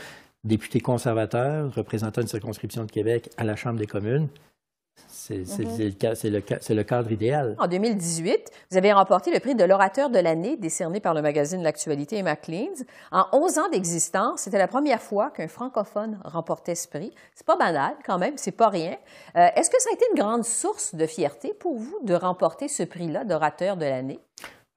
Député 0.43 0.79
conservateur, 0.79 1.73
représentant 1.73 2.21
une 2.21 2.27
circonscription 2.27 2.83
de 2.83 2.91
Québec 2.91 3.29
à 3.37 3.43
la 3.43 3.55
Chambre 3.55 3.79
des 3.79 3.87
communes, 3.87 4.27
c'est 5.07 5.45
c'est- 5.45 6.73
le 6.73 6.83
cadre 6.83 7.11
idéal. 7.11 7.55
En 7.59 7.67
2018, 7.67 8.49
vous 8.71 8.77
avez 8.77 8.91
remporté 8.93 9.31
le 9.31 9.39
prix 9.39 9.55
de 9.55 9.63
l'orateur 9.63 10.09
de 10.09 10.19
l'année 10.19 10.57
décerné 10.57 10.99
par 10.99 11.13
le 11.13 11.21
magazine 11.21 11.61
L'Actualité 11.63 12.17
et 12.17 12.23
Maclean's. 12.23 12.83
En 13.11 13.25
11 13.33 13.57
ans 13.59 13.69
d'existence, 13.69 14.41
c'était 14.41 14.57
la 14.57 14.67
première 14.67 15.01
fois 15.01 15.29
qu'un 15.31 15.47
francophone 15.47 16.19
remportait 16.25 16.75
ce 16.75 16.87
prix. 16.87 17.13
C'est 17.35 17.45
pas 17.45 17.55
banal 17.57 17.93
quand 18.05 18.17
même, 18.17 18.33
c'est 18.37 18.51
pas 18.51 18.69
rien. 18.69 18.97
Euh, 19.35 19.47
Est-ce 19.55 19.69
que 19.69 19.79
ça 19.81 19.89
a 19.91 19.93
été 19.93 20.05
une 20.13 20.19
grande 20.21 20.43
source 20.45 20.95
de 20.95 21.05
fierté 21.05 21.53
pour 21.53 21.75
vous 21.77 21.99
de 22.03 22.13
remporter 22.13 22.67
ce 22.67 22.83
prix-là 22.83 23.23
d'orateur 23.23 23.77
de 23.77 23.85
l'année? 23.85 24.19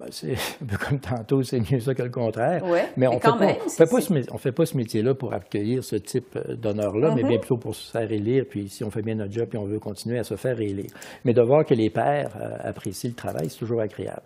Ben, 0.00 0.08
c'est 0.10 0.32
un 0.62 0.66
peu 0.66 0.76
comme 0.76 0.98
tantôt, 0.98 1.42
c'est 1.44 1.60
mieux 1.70 1.78
ça 1.78 1.94
que 1.94 2.02
le 2.02 2.10
contraire. 2.10 2.64
Ouais, 2.64 2.88
mais 2.96 3.06
on 3.06 3.14
ne 3.14 3.18
quand 3.20 3.38
fait, 3.38 3.60
fait, 3.70 3.86
pas 3.88 4.00
ce, 4.00 4.12
mé- 4.12 4.26
on 4.32 4.38
fait 4.38 4.50
pas 4.50 4.66
ce 4.66 4.76
métier-là 4.76 5.14
pour 5.14 5.32
accueillir 5.32 5.84
ce 5.84 5.94
type 5.94 6.34
euh, 6.34 6.56
d'honneur-là, 6.56 7.14
mais 7.14 7.22
bien 7.22 7.38
plutôt 7.38 7.58
pour 7.58 7.76
se 7.76 7.92
faire 7.92 8.10
élire. 8.10 8.44
Puis 8.50 8.68
si 8.68 8.82
on 8.82 8.90
fait 8.90 9.02
bien 9.02 9.14
notre 9.14 9.32
job, 9.32 9.46
puis 9.48 9.56
on 9.56 9.66
veut 9.66 9.78
continuer 9.78 10.18
à 10.18 10.24
se 10.24 10.34
faire 10.34 10.60
élire. 10.60 10.90
Mais 11.24 11.32
de 11.32 11.40
voir 11.42 11.64
que 11.64 11.74
les 11.74 11.90
pairs 11.90 12.30
euh, 12.40 12.56
apprécient 12.68 13.10
le 13.10 13.14
travail, 13.14 13.48
c'est 13.48 13.58
toujours 13.58 13.80
agréable. 13.80 14.22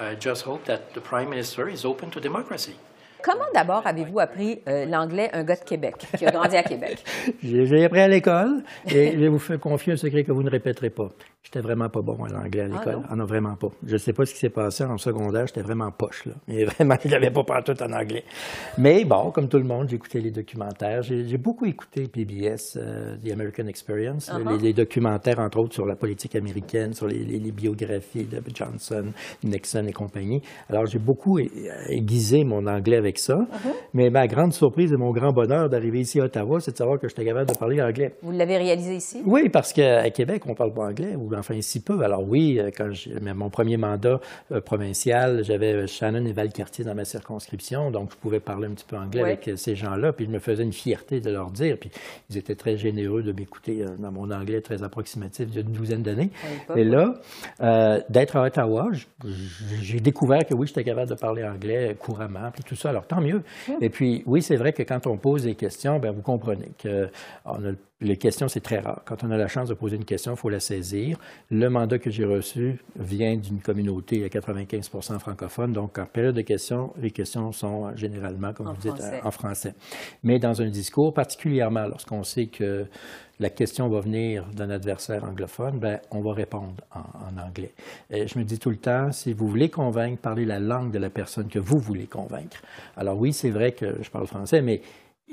I 0.00 0.16
just 0.18 0.46
hope 0.46 0.64
that 0.64 0.78
the 0.94 1.00
Prime 1.00 1.28
Minister 1.28 1.68
is 1.68 1.84
open 1.84 2.08
to 2.08 2.18
democracy. 2.20 2.76
Comment 3.22 3.44
d'abord 3.54 3.86
avez-vous 3.86 4.18
appris 4.20 4.60
euh, 4.68 4.86
l'anglais, 4.86 5.28
un 5.32 5.44
gars 5.44 5.56
de 5.56 5.64
Québec, 5.64 5.94
qui 6.16 6.26
a 6.26 6.30
grandi 6.30 6.56
à 6.56 6.62
Québec? 6.62 7.02
J'ai 7.42 7.84
appris 7.84 8.00
à 8.00 8.08
l'école 8.08 8.62
et 8.86 9.12
je 9.12 9.18
vais 9.18 9.28
vous 9.28 9.38
faire 9.38 9.58
confier 9.60 9.92
un 9.92 9.96
secret 9.96 10.24
que 10.24 10.32
vous 10.32 10.42
ne 10.42 10.50
répéterez 10.50 10.90
pas. 10.90 11.08
J'étais 11.42 11.60
vraiment 11.60 11.88
pas 11.88 12.02
bon 12.02 12.22
à 12.24 12.28
l'anglais 12.28 12.60
à 12.62 12.66
l'école. 12.66 13.00
Ah 13.08 13.16
non, 13.16 13.24
vraiment 13.24 13.56
pas. 13.56 13.68
Je 13.86 13.94
ne 13.94 13.98
sais 13.98 14.12
pas 14.12 14.26
ce 14.26 14.34
qui 14.34 14.38
s'est 14.40 14.50
passé 14.50 14.84
en 14.84 14.98
secondaire, 14.98 15.46
j'étais 15.46 15.62
vraiment 15.62 15.90
poche, 15.90 16.26
là. 16.26 16.34
Mais 16.48 16.64
vraiment, 16.64 16.96
je 17.02 17.08
n'avais 17.08 17.30
pas 17.30 17.42
partout 17.44 17.72
en 17.82 17.92
anglais. 17.92 18.24
Mais 18.76 19.04
bon, 19.04 19.30
comme 19.30 19.48
tout 19.48 19.56
le 19.56 19.64
monde, 19.64 19.88
j'ai 19.88 19.96
écouté 19.96 20.20
les 20.20 20.30
documentaires. 20.30 21.02
J'ai 21.02 21.38
beaucoup 21.38 21.64
écouté 21.64 22.08
PBS, 22.08 22.76
euh, 22.76 23.16
The 23.24 23.32
American 23.32 23.66
Experience, 23.68 24.30
Uh-huh. 24.30 24.52
les, 24.52 24.58
les 24.68 24.72
documentaires, 24.74 25.38
entre 25.40 25.58
autres, 25.60 25.72
sur 25.74 25.86
la 25.86 25.96
politique 25.96 26.36
américaine, 26.36 26.92
sur 26.92 27.06
les, 27.06 27.18
les- 27.24 27.38
les 27.38 27.52
biographies 27.52 28.24
de 28.24 28.40
Johnson, 28.54 29.10
Nixon 29.42 29.86
et 29.88 29.92
compagnie. 29.92 30.42
Alors, 30.68 30.84
j'ai 30.86 30.98
beaucoup 30.98 31.38
ai- 31.38 31.50
aiguisé 31.88 32.44
mon 32.44 32.66
anglais 32.66 32.98
avec 32.98 33.09
ça. 33.18 33.34
Uh-huh. 33.34 33.72
Mais 33.94 34.10
ma 34.10 34.26
grande 34.26 34.52
surprise 34.52 34.92
et 34.92 34.96
mon 34.96 35.12
grand 35.12 35.32
bonheur 35.32 35.68
d'arriver 35.68 36.00
ici 36.00 36.20
à 36.20 36.24
Ottawa, 36.24 36.60
c'est 36.60 36.72
de 36.72 36.76
savoir 36.76 36.98
que 36.98 37.08
j'étais 37.08 37.24
capable 37.24 37.50
de 37.50 37.56
parler 37.56 37.80
anglais. 37.80 38.14
Vous 38.22 38.32
l'avez 38.32 38.56
réalisé 38.56 38.96
ici? 38.96 39.22
Oui, 39.24 39.48
parce 39.48 39.72
qu'à 39.72 40.08
Québec, 40.10 40.42
on 40.46 40.54
parle 40.54 40.72
pas 40.72 40.84
anglais, 40.84 41.14
ou 41.16 41.34
enfin 41.34 41.60
si 41.60 41.80
peu. 41.80 42.02
Alors 42.02 42.26
oui, 42.26 42.58
euh, 42.58 42.70
quand 42.76 42.90
j'ai 42.92 43.10
mais 43.20 43.34
mon 43.34 43.50
premier 43.50 43.76
mandat 43.76 44.20
euh, 44.52 44.60
provincial, 44.60 45.44
j'avais 45.44 45.86
Shannon 45.86 46.24
et 46.24 46.32
Valcartier 46.32 46.84
dans 46.84 46.94
ma 46.94 47.04
circonscription, 47.04 47.90
donc 47.90 48.10
je 48.12 48.16
pouvais 48.16 48.40
parler 48.40 48.66
un 48.66 48.72
petit 48.72 48.86
peu 48.86 48.96
anglais 48.96 49.22
avec 49.22 49.48
euh, 49.48 49.56
ces 49.56 49.74
gens-là, 49.74 50.12
puis 50.12 50.26
je 50.26 50.30
me 50.30 50.38
faisais 50.38 50.62
une 50.62 50.72
fierté 50.72 51.20
de 51.20 51.30
leur 51.30 51.50
dire, 51.50 51.76
puis 51.78 51.90
ils 52.30 52.38
étaient 52.38 52.54
très 52.54 52.76
généreux 52.76 53.22
de 53.22 53.32
m'écouter 53.32 53.84
dans 53.98 54.12
mon 54.12 54.30
anglais 54.30 54.60
très 54.60 54.82
approximatif 54.82 55.48
il 55.50 55.54
y 55.54 55.58
a 55.58 55.60
une 55.62 55.72
douzaine 55.72 56.02
d'années. 56.02 56.30
Et 56.76 56.84
là, 56.84 57.14
euh, 57.60 58.00
d'être 58.08 58.36
à 58.36 58.42
Ottawa, 58.42 58.88
j'ai 59.82 60.00
découvert 60.00 60.46
que 60.46 60.54
oui, 60.54 60.66
j'étais 60.66 60.84
capable 60.84 61.10
de 61.10 61.14
parler 61.14 61.44
anglais 61.44 61.96
couramment, 61.98 62.50
puis 62.52 62.62
tout 62.62 62.76
ça. 62.76 62.90
Alors 62.90 62.99
tant 63.06 63.20
mieux. 63.20 63.42
Et 63.80 63.90
puis 63.90 64.22
oui, 64.26 64.42
c'est 64.42 64.56
vrai 64.56 64.72
que 64.72 64.82
quand 64.82 65.06
on 65.06 65.16
pose 65.16 65.42
des 65.44 65.54
questions, 65.54 65.98
ben 65.98 66.12
vous 66.12 66.22
comprenez 66.22 66.70
que 66.78 67.08
on 67.44 67.54
a 67.64 67.70
le- 67.70 67.78
les 68.02 68.16
questions, 68.16 68.48
c'est 68.48 68.60
très 68.60 68.78
rare. 68.78 69.02
Quand 69.04 69.24
on 69.24 69.30
a 69.30 69.36
la 69.36 69.46
chance 69.46 69.68
de 69.68 69.74
poser 69.74 69.96
une 69.96 70.06
question, 70.06 70.32
il 70.32 70.38
faut 70.38 70.48
la 70.48 70.58
saisir. 70.58 71.18
Le 71.50 71.68
mandat 71.68 71.98
que 71.98 72.08
j'ai 72.08 72.24
reçu 72.24 72.78
vient 72.98 73.36
d'une 73.36 73.60
communauté 73.60 74.24
à 74.24 74.28
95% 74.28 75.18
francophone. 75.18 75.74
Donc, 75.74 75.98
en 75.98 76.06
période 76.06 76.34
de 76.34 76.40
questions, 76.40 76.94
les 76.98 77.10
questions 77.10 77.52
sont 77.52 77.88
euh, 77.88 77.96
généralement, 77.96 78.54
comme 78.54 78.68
En 78.68 78.72
vous 78.72 78.80
dites, 78.80 78.92
français. 78.96 79.20
euh, 79.22 79.26
en 79.28 79.30
français. 79.30 79.74
Mais 80.22 80.38
dans 80.38 80.62
un 80.62 80.70
discours, 80.70 81.12
particulièrement 81.12 81.86
lorsqu'on 81.86 82.22
sait 82.22 82.46
que 82.46 82.86
la 83.40 83.50
question 83.50 83.88
va 83.88 84.00
venir 84.00 84.44
d'un 84.54 84.70
adversaire 84.70 85.24
anglophone, 85.24 85.78
ben, 85.78 85.98
on 86.10 86.20
va 86.20 86.34
répondre 86.34 86.74
en, 86.94 87.40
anglais. 87.40 87.72
Et 88.10 88.28
je 88.28 88.38
me 88.38 88.44
dis 88.44 88.58
tout 88.58 88.70
le 88.70 88.76
temps, 88.76 89.12
si 89.12 89.32
vous 89.32 89.48
voulez 89.48 89.70
convaincre, 89.70 90.20
parlez 90.20 90.44
la 90.44 90.60
langue 90.60 90.92
de 90.92 90.98
la 90.98 91.10
personne 91.10 91.48
que 91.48 91.58
vous 91.58 91.78
voulez 91.78 92.06
convaincre. 92.06 92.62
Alors 92.96 93.18
oui, 93.18 93.32
c'est 93.32 93.50
vrai 93.50 93.72
que 93.72 93.96
je 94.02 94.10
parle 94.10 94.26
français, 94.26 94.60
mais 94.60 94.82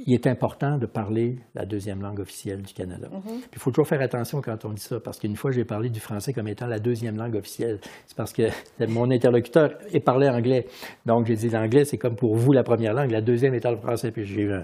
il 0.05 0.13
est 0.13 0.27
important 0.27 0.77
de 0.77 0.85
parler 0.85 1.37
la 1.55 1.65
deuxième 1.65 2.01
langue 2.01 2.19
officielle 2.19 2.61
du 2.61 2.73
Canada. 2.73 3.07
Puis 3.09 3.41
il 3.53 3.59
faut 3.59 3.71
toujours 3.71 3.87
faire 3.87 4.01
attention 4.01 4.41
quand 4.41 4.63
on 4.65 4.69
dit 4.69 4.81
ça, 4.81 4.99
parce 4.99 5.17
qu'une 5.19 5.35
fois, 5.35 5.51
j'ai 5.51 5.65
parlé 5.65 5.89
du 5.89 5.99
français 5.99 6.33
comme 6.33 6.47
étant 6.47 6.67
la 6.67 6.79
deuxième 6.79 7.17
langue 7.17 7.35
officielle. 7.35 7.79
C'est 8.05 8.15
parce 8.15 8.31
que 8.31 8.43
mon 8.87 9.09
interlocuteur 9.09 9.71
est 9.91 9.99
parlé 9.99 10.29
anglais. 10.29 10.65
Donc, 11.05 11.25
j'ai 11.25 11.35
dit 11.35 11.49
l'anglais, 11.49 11.83
c'est 11.85 11.97
comme 11.97 12.15
pour 12.15 12.35
vous 12.35 12.51
la 12.53 12.63
première 12.63 12.93
langue, 12.93 13.11
la 13.11 13.21
deuxième 13.21 13.53
étant 13.55 13.71
le 13.71 13.77
français. 13.77 14.11
Puis 14.11 14.25
j'ai 14.25 14.41
eu 14.41 14.51
euh, 14.51 14.61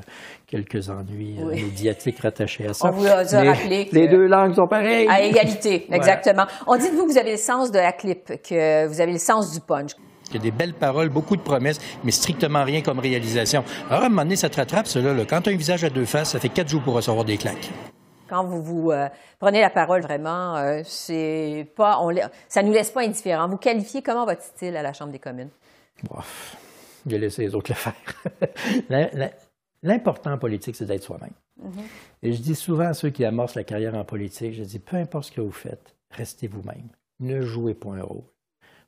quelques 0.47 0.89
ennuis 0.89 1.37
euh, 1.39 1.45
médiatiques 1.55 2.19
rattachés 2.19 2.67
à 2.67 2.73
ça. 2.73 2.89
On 2.89 2.91
vous 2.91 3.07
a 3.07 3.23
Mais 3.41 3.49
rappelé 3.51 3.87
que- 3.87 3.95
Les 3.95 4.07
deux 4.07 4.27
langues 4.27 4.53
sont 4.53 4.67
pareilles. 4.67 5.07
À 5.09 5.21
égalité, 5.23 5.85
Voilà. 5.87 5.97
exactement. 5.97 6.43
On 6.67 6.77
dit 6.77 6.89
de 6.91 6.95
vous 6.95 7.05
que 7.07 7.11
vous 7.11 7.17
avez 7.17 7.31
le 7.31 7.37
sens 7.37 7.71
de 7.71 7.79
la 7.79 7.91
clip, 7.91 8.25
que 8.47 8.87
vous 8.87 9.01
avez 9.01 9.13
le 9.13 9.17
sens 9.19 9.51
du 9.51 9.59
punch. 9.61 9.91
Il 10.33 10.37
y 10.37 10.39
a 10.39 10.43
des 10.43 10.51
belles 10.51 10.73
paroles, 10.73 11.09
beaucoup 11.09 11.35
de 11.35 11.41
promesses, 11.41 11.79
mais 12.03 12.11
strictement 12.11 12.63
rien 12.63 12.81
comme 12.81 12.99
réalisation. 12.99 13.63
Alors, 13.89 14.03
à 14.03 14.05
un 14.05 14.09
moment 14.09 14.23
donné, 14.23 14.35
ça 14.35 14.49
te 14.49 14.57
rattrape, 14.57 14.87
cela. 14.87 15.13
Là. 15.13 15.25
Quand 15.25 15.41
tu 15.41 15.49
as 15.49 15.53
un 15.53 15.57
visage 15.57 15.83
à 15.83 15.89
deux 15.89 16.05
faces, 16.05 16.31
ça 16.31 16.39
fait 16.39 16.49
quatre 16.49 16.69
jours 16.69 16.81
pour 16.81 16.95
recevoir 16.95 17.25
des 17.25 17.37
claques. 17.37 17.69
Quand 18.27 18.43
vous 18.43 18.63
vous 18.63 18.91
euh, 18.91 19.09
prenez 19.39 19.61
la 19.61 19.69
parole, 19.69 20.01
vraiment, 20.01 20.55
euh, 20.57 20.81
c'est 20.85 21.67
pas, 21.75 21.99
on, 22.01 22.11
ça 22.47 22.63
nous 22.63 22.71
laisse 22.71 22.89
pas 22.89 23.01
indifférents. 23.01 23.47
Vous 23.47 23.57
qualifiez 23.57 24.01
comment 24.01 24.25
votre 24.25 24.41
style 24.41 24.75
à 24.75 24.81
la 24.81 24.93
Chambre 24.93 25.11
des 25.11 25.19
communes? 25.19 25.49
Bof, 26.09 26.57
j'ai 27.05 27.19
laissé 27.19 27.43
les 27.43 27.53
autres 27.53 27.71
le 27.71 27.75
faire. 27.75 27.93
L'important 29.83 30.31
en 30.31 30.37
politique, 30.37 30.75
c'est 30.75 30.85
d'être 30.85 31.03
soi-même. 31.03 31.33
Et 32.21 32.33
je 32.33 32.41
dis 32.41 32.55
souvent 32.55 32.87
à 32.87 32.93
ceux 32.93 33.09
qui 33.09 33.25
amorcent 33.25 33.55
la 33.55 33.63
carrière 33.63 33.95
en 33.95 34.03
politique, 34.03 34.53
je 34.53 34.63
dis, 34.63 34.79
peu 34.79 34.97
importe 34.97 35.25
ce 35.25 35.31
que 35.31 35.41
vous 35.41 35.51
faites, 35.51 35.95
restez 36.09 36.47
vous-même. 36.47 36.89
Ne 37.19 37.41
jouez 37.41 37.73
pas 37.73 37.89
un 37.89 38.01
rôle. 38.01 38.23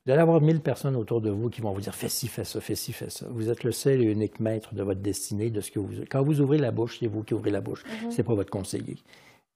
Vous 0.05 0.11
allez 0.11 0.21
avoir 0.21 0.39
mille 0.39 0.59
personnes 0.59 0.95
autour 0.95 1.19
de 1.19 1.31
vous 1.31 1.49
qui 1.49 1.61
vont 1.61 1.73
vous 1.73 1.81
dire, 1.81 1.95
fais 1.95 2.09
ci, 2.09 2.27
fais 2.27 2.43
ça, 2.43 2.61
fais 2.61 2.75
ci, 2.75 2.93
fais 2.93 3.09
ça. 3.09 3.25
Vous 3.31 3.49
êtes 3.49 3.63
le 3.63 3.71
seul 3.71 4.01
et 4.01 4.05
unique 4.05 4.39
maître 4.39 4.75
de 4.75 4.83
votre 4.83 5.01
destinée, 5.01 5.49
de 5.49 5.61
ce 5.61 5.71
que 5.71 5.79
vous... 5.79 5.93
Quand 6.09 6.21
vous 6.21 6.41
ouvrez 6.41 6.59
la 6.59 6.69
bouche, 6.69 6.97
c'est 6.99 7.07
vous 7.07 7.23
qui 7.23 7.33
ouvrez 7.33 7.49
la 7.49 7.61
bouche. 7.61 7.83
C'est 8.11 8.21
pas 8.21 8.35
votre 8.35 8.51
conseiller. 8.51 8.97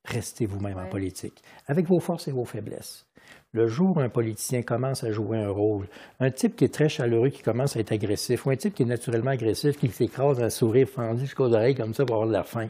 Restez 0.06 0.48
vous-même 0.48 0.80
en 0.80 0.88
politique, 0.88 1.44
avec 1.68 1.86
vos 1.86 2.00
forces 2.00 2.28
et 2.28 2.32
vos 2.32 2.46
faiblesses. 2.46 3.06
Le 3.52 3.68
jour 3.68 3.98
où 3.98 4.00
un 4.00 4.10
politicien 4.10 4.64
commence 4.64 5.04
à 5.04 5.12
jouer 5.12 5.38
un 5.38 5.50
rôle, 5.50 5.88
un 6.20 6.32
type 6.32 6.56
qui 6.56 6.66
est 6.66 6.74
très 6.74 6.90
chaleureux, 6.90 7.30
qui 7.30 7.44
commence 7.44 7.76
à 7.76 7.80
être 7.80 7.92
agressif, 7.92 8.48
ou 8.48 8.50
un 8.50 8.56
type 8.56 8.74
qui 8.74 8.84
est 8.84 8.88
naturellement 8.88 9.32
agressif, 9.32 9.78
qui 9.78 9.90
s'écrase 9.90 10.42
un 10.42 10.50
sourire 10.50 10.88
fendu 10.88 11.22
jusqu'aux 11.22 11.54
oreilles 11.54 11.76
comme 11.76 11.94
ça 11.94 12.06
pour 12.06 12.16
avoir 12.16 12.28
de 12.28 12.34
la 12.34 12.44
faim, 12.44 12.70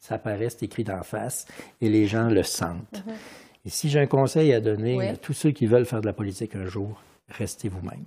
ça 0.00 0.18
paraît, 0.18 0.50
c'est 0.50 0.64
écrit 0.64 0.82
d'en 0.82 1.02
face, 1.04 1.46
et 1.80 1.88
les 1.88 2.06
gens 2.06 2.28
le 2.28 2.42
sentent. 2.42 3.04
Et 3.64 3.68
si 3.70 3.88
j'ai 3.88 4.00
un 4.00 4.06
conseil 4.06 4.52
à 4.52 4.60
donner 4.60 4.96
Oui. 4.96 5.06
à 5.06 5.16
tous 5.16 5.34
ceux 5.34 5.50
qui 5.52 5.66
veulent 5.66 5.86
faire 5.86 6.00
de 6.00 6.06
la 6.06 6.12
politique 6.12 6.56
un 6.56 6.66
jour, 6.66 7.00
restez 7.30 7.68
vous-même. 7.68 8.04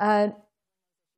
Euh, 0.00 0.28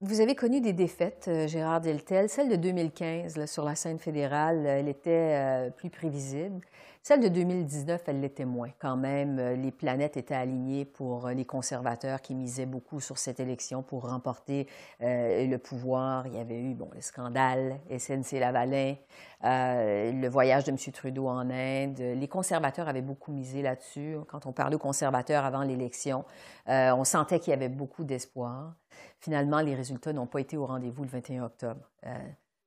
vous 0.00 0.20
avez 0.20 0.36
connu 0.36 0.60
des 0.60 0.72
défaites, 0.72 1.26
euh, 1.26 1.48
Gérard 1.48 1.80
Deltel. 1.80 2.28
Celle 2.28 2.48
de 2.48 2.54
2015 2.54 3.36
là, 3.36 3.48
sur 3.48 3.64
la 3.64 3.74
scène 3.74 3.98
fédérale, 3.98 4.64
euh, 4.64 4.78
elle 4.78 4.88
était 4.88 5.10
euh, 5.10 5.70
plus 5.70 5.90
prévisible. 5.90 6.64
Celle 7.02 7.20
de 7.20 7.26
2019, 7.26 8.02
elle 8.06 8.20
l'était 8.20 8.44
moins. 8.44 8.68
Quand 8.78 8.96
même, 8.96 9.40
les 9.60 9.72
planètes 9.72 10.16
étaient 10.16 10.34
alignées 10.34 10.84
pour 10.84 11.28
les 11.28 11.44
conservateurs 11.44 12.20
qui 12.20 12.34
misaient 12.34 12.66
beaucoup 12.66 13.00
sur 13.00 13.18
cette 13.18 13.40
élection 13.40 13.82
pour 13.82 14.10
remporter 14.10 14.66
le 15.00 15.56
pouvoir. 15.56 16.26
Il 16.26 16.34
y 16.34 16.38
avait 16.38 16.60
eu 16.60 16.74
bon, 16.74 16.90
le 16.94 17.00
scandale 17.00 17.80
SNC-Lavalin, 17.88 18.96
le 19.42 20.28
voyage 20.28 20.64
de 20.64 20.70
M. 20.72 20.76
Trudeau 20.92 21.28
en 21.28 21.48
Inde. 21.48 21.98
Les 21.98 22.28
conservateurs 22.28 22.88
avaient 22.88 23.00
beaucoup 23.00 23.32
misé 23.32 23.62
là-dessus. 23.62 24.16
Quand 24.28 24.44
on 24.44 24.52
parlait 24.52 24.76
aux 24.76 24.80
conservateurs 24.80 25.46
avant 25.46 25.62
l'élection, 25.62 26.26
on 26.66 27.04
sentait 27.04 27.40
qu'il 27.40 27.52
y 27.52 27.54
avait 27.54 27.70
beaucoup 27.70 28.04
d'espoir. 28.04 28.74
Finalement, 29.20 29.60
les 29.60 29.74
résultats 29.74 30.12
n'ont 30.12 30.26
pas 30.26 30.40
été 30.40 30.56
au 30.56 30.66
rendez-vous 30.66 31.02
le 31.02 31.08
21 31.08 31.44
octobre 31.44 31.80
euh, 32.06 32.10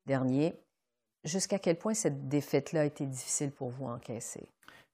dernier. 0.05 0.53
Jusqu'à 1.24 1.60
quel 1.60 1.77
point 1.77 1.93
cette 1.93 2.27
défaite-là 2.27 2.81
a 2.81 2.86
été 2.86 3.05
difficile 3.05 3.51
pour 3.51 3.70
vous 3.70 3.88
à 3.88 3.93
encaisser? 3.93 4.43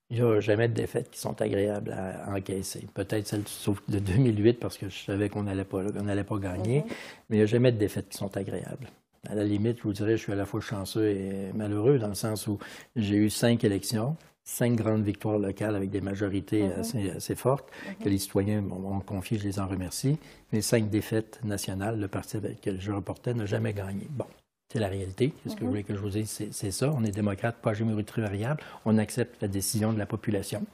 Il 0.10 0.24
n'y 0.24 0.30
a 0.30 0.40
jamais 0.40 0.70
de 0.70 0.74
défaites 0.74 1.10
qui 1.10 1.20
sont 1.20 1.42
agréables 1.42 1.92
à 1.92 2.30
encaisser. 2.34 2.88
Peut-être 2.94 3.28
celle 3.28 3.44
de 3.90 4.00
2008 4.00 4.54
parce 4.54 4.78
que 4.78 4.88
je 4.88 5.04
savais 5.04 5.28
qu'on 5.28 5.44
n'allait 5.44 5.66
pas, 5.66 5.84
n'allait 5.84 6.24
pas 6.24 6.38
gagner, 6.38 6.80
mm-hmm. 6.80 6.94
mais 7.30 7.36
il 7.36 7.40
n'y 7.40 7.44
a 7.44 7.48
jamais 7.48 7.72
de 7.72 7.78
défaites 7.78 8.10
qui 8.10 8.18
sont 8.18 8.36
agréables. 8.38 8.88
À 9.28 9.36
la 9.36 9.44
limite, 9.44 9.80
je 9.80 9.84
vous 9.84 9.94
dirais, 9.94 10.12
je 10.12 10.24
suis 10.24 10.32
à 10.32 10.36
la 10.36 10.46
fois 10.46 10.62
chanceux 10.62 11.10
et 11.10 11.52
malheureux 11.54 12.00
dans 12.00 12.08
le 12.08 12.16
sens 12.16 12.48
où 12.48 12.58
j'ai 12.96 13.16
eu 13.16 13.30
cinq 13.30 13.66
élections, 13.66 14.16
cinq 14.48 14.76
grandes 14.76 15.04
victoires 15.04 15.38
locales 15.38 15.76
avec 15.76 15.90
des 15.90 16.00
majorités 16.00 16.64
mm-hmm. 16.64 17.18
assez, 17.18 17.36
fortes 17.36 17.70
mm-hmm. 17.70 18.04
que 18.04 18.10
les 18.10 18.18
citoyens 18.18 18.62
m'ont 18.62 19.02
confié, 19.02 19.38
je 19.38 19.44
les 19.44 19.60
en 19.60 19.68
remercie. 19.68 20.18
Mais 20.54 20.62
cinq 20.62 20.90
défaites 20.90 21.42
nationales, 21.44 22.00
le 22.00 22.08
parti 22.08 22.38
avec 22.38 22.60
lequel 22.60 22.80
je 22.80 22.94
reportais 22.94 23.34
n'a 23.34 23.46
jamais 23.46 23.74
gagné. 23.74 24.08
Bon, 24.10 24.26
c'est 24.70 24.80
la 24.80 24.88
réalité. 24.90 25.34
Ce 25.48 25.56
que 25.56 25.62
vous 25.62 25.70
voulez 25.70 25.84
que 25.84 25.96
je 25.96 26.00
vous 26.00 26.10
dise, 26.10 26.50
c'est 26.52 26.72
ça. 26.72 26.92
On 26.94 27.04
est 27.06 27.12
démocrate, 27.12 27.56
pas 27.62 27.74
très 28.06 28.22
variable. 28.22 28.62
On 28.84 28.98
accepte 28.98 29.42
la 29.42 29.48
décision 29.48 29.94
de 29.94 29.98
la 29.98 30.06
population. 30.06 30.66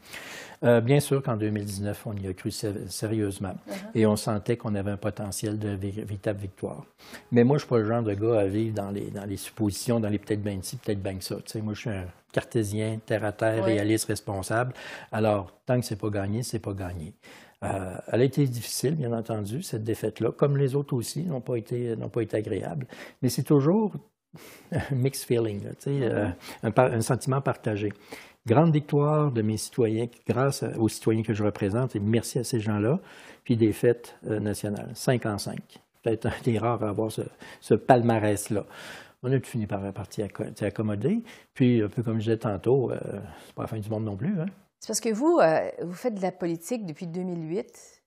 Euh, 0.64 0.82
bien 0.82 1.00
sûr 1.00 1.22
qu'en 1.22 1.38
2019, 1.38 2.08
on 2.08 2.14
y 2.14 2.28
a 2.28 2.34
cru 2.34 2.50
sérieusement 2.52 3.56
uh-huh. 3.70 3.74
et 3.96 4.06
on 4.08 4.16
sentait 4.16 4.58
qu'on 4.58 4.74
avait 4.76 4.92
un 4.92 4.98
potentiel 4.98 5.60
de 5.60 5.70
véritable 5.70 6.40
victoire. 6.40 6.86
Mais 7.32 7.44
moi, 7.44 7.58
je 7.58 7.66
ne 7.66 7.68
suis 7.68 7.70
pas 7.70 7.78
le 7.80 7.86
genre 7.86 8.02
de 8.02 8.14
gars 8.14 8.40
à 8.40 8.46
vivre 8.48 8.74
dans 8.74 8.90
les, 8.90 9.12
dans 9.12 9.26
les 9.26 9.38
suppositions, 9.38 10.00
dans 10.00 10.10
les 10.10 10.20
peut-être 10.20 10.42
bien 10.42 10.58
ci, 10.62 10.78
peut-être 10.78 11.04
bien 11.04 11.18
ça. 11.20 11.36
moi, 11.62 11.74
je 11.74 11.80
suis 11.80 11.90
un 11.90 12.06
cartésien, 12.32 13.00
terre 13.06 13.26
à 13.26 13.32
terre, 13.32 13.64
réaliste, 13.64 14.06
responsable. 14.06 14.74
Alors, 15.12 15.54
tant 15.66 15.80
que 15.80 15.86
c'est 15.86 15.98
pas 16.00 16.10
gagné, 16.10 16.42
c'est 16.42 16.60
pas 16.60 16.74
gagné. 16.74 17.14
Euh, 17.64 17.96
elle 18.12 18.22
a 18.22 18.24
été 18.24 18.46
difficile, 18.46 18.96
bien 18.96 19.14
entendu, 19.14 19.62
cette 19.62 19.84
défaite-là, 19.84 20.32
comme 20.32 20.58
les 20.58 20.76
autres 20.76 20.94
aussi, 20.94 21.24
n'ont 21.24 21.42
pas 21.42 21.56
été, 21.56 21.96
pas 22.12 22.22
été 22.22 22.38
agréables. 22.38 22.88
Mais 23.22 23.30
c'est 23.30 23.44
toujours 23.44 23.94
un 24.72 24.96
mixed 24.96 25.26
feeling, 25.26 25.62
euh, 25.88 26.30
un, 26.64 27.02
sentiment 27.02 27.42
partagé. 27.42 27.90
Grande 28.46 28.74
victoire 28.74 29.32
de 29.32 29.42
mes 29.42 29.56
citoyens, 29.56 30.08
grâce 30.28 30.64
aux 30.78 30.90
citoyens 30.90 31.24
que 31.24 31.34
je 31.34 31.44
représente, 31.44 31.96
et 31.96 32.00
merci 32.00 32.40
à 32.40 32.44
ces 32.44 32.60
gens-là, 32.60 33.00
puis 33.46 33.56
des 33.56 33.72
fêtes 33.72 34.18
euh, 34.28 34.40
nationales, 34.40 34.92
5 34.94 35.26
en 35.26 35.38
5. 35.38 35.58
Peut-être 36.02 36.26
un 36.26 36.34
des 36.44 36.58
rares 36.58 36.84
à 36.84 36.90
avoir 36.90 37.10
ce, 37.12 37.74
palmarès-là. 37.76 38.66
On 39.26 39.32
a 39.32 39.40
fini 39.40 39.68
par 39.68 39.80
partir 39.94 40.28
accommoder. 40.62 41.24
Puis, 41.54 41.82
un 41.82 41.88
peu 41.88 42.04
comme 42.04 42.16
je 42.16 42.26
disais 42.26 42.38
tantôt, 42.38 42.92
c'est 43.46 43.56
pas 43.56 43.62
la 43.62 43.68
fin 43.68 43.80
du 43.80 43.90
monde 43.90 44.04
non 44.04 44.18
plus. 44.18 44.38
Hein? 44.38 44.48
C'est 44.84 44.88
parce 44.88 45.00
que 45.00 45.14
vous, 45.14 45.40
euh, 45.40 45.70
vous 45.82 45.94
faites 45.94 46.16
de 46.16 46.22
la 46.22 46.34
politique 46.34 46.86
depuis 46.86 47.08
2008. 47.08 48.04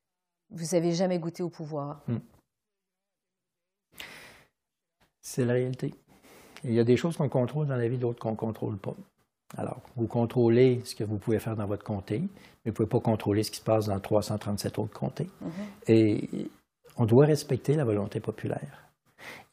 Vous 0.51 0.75
n'avez 0.75 0.93
jamais 0.93 1.19
goûté 1.19 1.43
au 1.43 1.49
pouvoir. 1.49 2.03
Hmm. 2.07 2.19
C'est 5.23 5.47
la 5.47 5.55
réalité. 5.55 5.95
Il 6.65 6.75
y 6.75 6.79
a 6.79 6.85
des 6.85 6.99
choses 6.99 7.17
qu'on 7.17 7.31
contrôle 7.31 7.67
dans 7.67 7.77
la 7.77 7.89
vie, 7.89 7.97
d'autres 7.97 8.19
qu'on 8.21 8.33
ne 8.33 8.37
contrôle 8.37 8.77
pas. 8.77 8.95
Alors, 9.57 9.81
vous 9.97 10.07
contrôlez 10.07 10.83
ce 10.85 10.95
que 10.95 11.03
vous 11.03 11.17
pouvez 11.17 11.39
faire 11.39 11.57
dans 11.57 11.67
votre 11.67 11.83
comté, 11.83 12.19
mais 12.19 12.29
vous 12.67 12.71
ne 12.73 12.73
pouvez 12.73 12.89
pas 12.91 13.01
contrôler 13.01 13.43
ce 13.43 13.51
qui 13.51 13.61
se 13.61 13.65
passe 13.65 13.87
dans 13.87 13.99
337 13.99 14.79
autres 14.79 14.93
comtés. 14.93 15.31
Mm-hmm. 15.43 15.91
Et 15.95 16.51
on 16.99 17.07
doit 17.07 17.25
respecter 17.25 17.73
la 17.73 17.87
volonté 17.87 18.21
populaire. 18.21 18.91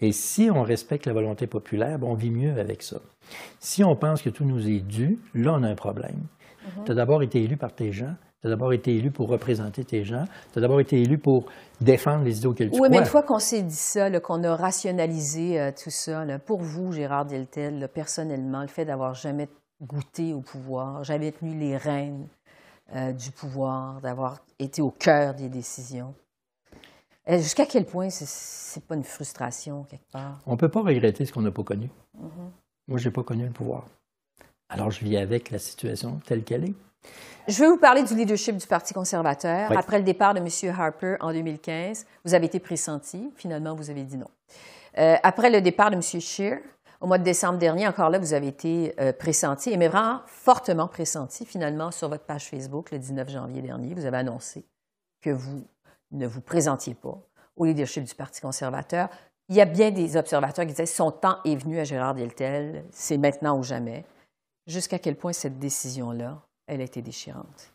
Et 0.01 0.11
si 0.11 0.51
on 0.51 0.61
respecte 0.61 1.05
la 1.05 1.13
volonté 1.13 1.47
populaire, 1.47 1.99
ben, 1.99 2.07
on 2.07 2.15
vit 2.15 2.31
mieux 2.31 2.59
avec 2.59 2.83
ça. 2.83 2.99
Si 3.59 3.81
on 3.81 3.95
pense 3.95 4.21
que 4.21 4.29
tout 4.29 4.43
nous 4.43 4.67
est 4.67 4.81
dû, 4.81 5.19
là, 5.33 5.53
on 5.53 5.63
a 5.63 5.69
un 5.69 5.75
problème. 5.75 6.27
Tu 6.86 6.91
as 6.91 6.96
d'abord 6.96 7.24
été 7.24 7.41
élu 7.41 7.58
par 7.58 7.74
tes 7.74 7.91
gens. 7.91 8.13
Tu 8.41 8.48
as 8.48 8.50
d'abord 8.50 8.74
été 8.74 8.93
élu 8.96 9.12
pour 9.12 9.29
représenter 9.29 9.84
tes 9.84 10.03
gens. 10.03 10.25
Tu 10.51 10.60
as 10.60 10.62
d'abord 10.62 10.79
été 10.79 11.01
élu 11.01 11.17
pour 11.17 11.46
défendre 11.79 12.24
les 12.24 12.39
idées 12.39 12.48
auxquelles 12.48 12.72
tu 12.72 12.79
oui, 12.79 12.89
mais 12.89 12.98
une 12.98 13.05
fois 13.05 13.24
qu'on 13.24 13.39
s'est 13.39 13.63
dit 13.63 13.74
ça, 13.74 14.10
qu'on 14.20 14.43
a 14.43 14.55
rationalisé 14.55 15.60
euh, 15.60 15.72
tout 15.72 15.89
ça, 15.89 16.25
pour 16.46 16.62
vous, 16.62 16.91
Gérard 16.91 17.25
Deltel, 17.25 17.88
personnellement, 17.93 18.62
le 18.62 18.67
fait 18.67 18.86
d'avoir 18.86 19.13
jamais 19.13 19.48
goûté 19.82 20.34
au 20.34 20.41
pouvoir, 20.41 21.03
jamais 21.03 21.32
tenu 21.32 21.58
les 21.58 21.77
rênes 21.77 22.27
euh, 22.96 23.12
du 23.13 23.32
pouvoir, 23.32 24.01
d'avoir 24.01 24.39
été 24.60 24.82
au 24.82 24.91
cœur 24.91 25.34
des 25.34 25.50
décisions, 25.50 26.13
euh, 27.29 27.38
jusqu'à 27.38 27.65
quel 27.65 27.86
point 27.86 28.10
c'est 28.10 28.86
pas 28.86 28.96
une 28.96 29.03
frustration 29.03 29.84
quelque 29.84 30.12
part? 30.12 30.39
On 30.46 30.53
ne 30.53 30.58
peut 30.58 30.70
pas 30.70 30.82
regretter 30.82 31.25
ce 31.25 31.32
qu'on 31.32 31.41
n'a 31.41 31.51
pas 31.51 31.63
connu. 31.63 31.89
Mm-hmm. 32.17 32.50
Moi, 32.89 32.98
je 32.98 33.08
n'ai 33.08 33.13
pas 33.13 33.24
connu 33.24 33.46
le 33.46 33.53
pouvoir. 33.53 33.86
Alors, 34.73 34.89
je 34.89 35.05
vis 35.05 35.17
avec 35.17 35.51
la 35.51 35.59
situation 35.59 36.19
telle 36.25 36.43
qu'elle 36.43 36.65
est. 36.65 36.73
Je 37.47 37.59
vais 37.59 37.67
vous 37.67 37.77
parler 37.77 38.01
du 38.01 38.15
leadership 38.15 38.57
du 38.57 38.65
Parti 38.65 38.91
conservateur. 38.91 39.71
Après 39.77 39.99
le 39.99 40.03
départ 40.03 40.33
de 40.33 40.39
M. 40.39 40.75
Harper 40.75 41.17
en 41.19 41.31
2015, 41.31 42.07
vous 42.25 42.33
avez 42.33 42.47
été 42.47 42.59
pressenti. 42.59 43.31
Finalement, 43.36 43.75
vous 43.75 43.91
avez 43.91 44.03
dit 44.03 44.17
non. 44.17 44.31
Euh, 44.97 45.15
après 45.21 45.51
le 45.51 45.62
départ 45.62 45.91
de 45.91 45.95
M. 45.95 46.01
Scheer, 46.01 46.59
au 47.01 47.05
mois 47.05 47.19
de 47.19 47.23
décembre 47.23 47.59
dernier, 47.59 47.88
encore 47.88 48.09
là, 48.09 48.17
vous 48.17 48.33
avez 48.33 48.47
été 48.47 48.95
euh, 48.99 49.13
pressenti, 49.13 49.71
et 49.71 49.77
mais 49.77 49.89
vraiment 49.89 50.21
fortement 50.25 50.88
pressenti. 50.88 51.45
Finalement, 51.45 51.91
sur 51.91 52.09
votre 52.09 52.23
page 52.23 52.49
Facebook, 52.49 52.89
le 52.91 52.97
19 52.97 53.29
janvier 53.29 53.62
dernier, 53.62 53.93
vous 53.93 54.05
avez 54.05 54.17
annoncé 54.17 54.65
que 55.21 55.29
vous 55.29 55.67
ne 56.12 56.25
vous 56.25 56.41
présentiez 56.41 56.95
pas 56.95 57.21
au 57.55 57.65
leadership 57.65 58.05
du 58.05 58.15
Parti 58.15 58.41
conservateur. 58.41 59.09
Il 59.49 59.55
y 59.55 59.62
a 59.62 59.65
bien 59.65 59.91
des 59.91 60.17
observateurs 60.17 60.65
qui 60.65 60.71
disaient 60.71 60.88
son 60.88 61.12
temps 61.12 61.38
est 61.45 61.57
venu 61.57 61.77
à 61.77 61.83
Gérard 61.83 62.15
Deltel, 62.15 62.86
c'est 62.89 63.17
maintenant 63.17 63.59
ou 63.59 63.62
jamais. 63.62 64.03
Jusqu'à 64.65 64.97
quel 64.97 65.15
point 65.15 65.34
cette 65.34 65.60
décision-là, 65.60 66.41
elle 66.67 66.80
a 66.80 66.86
été 66.86 67.02
déchirante? 67.02 67.73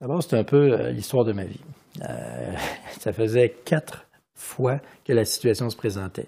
D'abord, 0.00 0.22
c'est 0.22 0.36
un 0.36 0.44
peu 0.44 0.72
euh, 0.72 0.90
l'histoire 0.90 1.24
de 1.24 1.32
ma 1.32 1.44
vie. 1.44 1.60
Euh, 2.02 2.52
ça 3.00 3.12
faisait 3.12 3.54
quatre 3.64 4.06
fois 4.34 4.80
que 5.02 5.14
la 5.14 5.24
situation 5.24 5.70
se 5.70 5.76
présentait. 5.76 6.26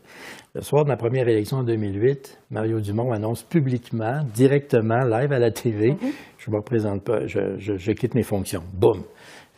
Le 0.54 0.62
soir 0.62 0.84
de 0.84 0.88
ma 0.88 0.96
première 0.96 1.28
élection 1.28 1.58
en 1.58 1.62
2008, 1.62 2.40
Mario 2.50 2.80
Dumont 2.80 3.12
annonce 3.12 3.42
publiquement, 3.42 4.24
directement, 4.32 5.00
live 5.04 5.30
à 5.30 5.38
la 5.38 5.50
TV, 5.50 5.90
mm-hmm. 5.90 6.12
je 6.38 6.50
ne 6.50 6.54
me 6.54 6.58
représente 6.60 7.04
pas, 7.04 7.26
je, 7.26 7.58
je, 7.58 7.92
quitte 7.92 8.14
mes 8.14 8.22
fonctions. 8.22 8.62
Boum! 8.72 9.04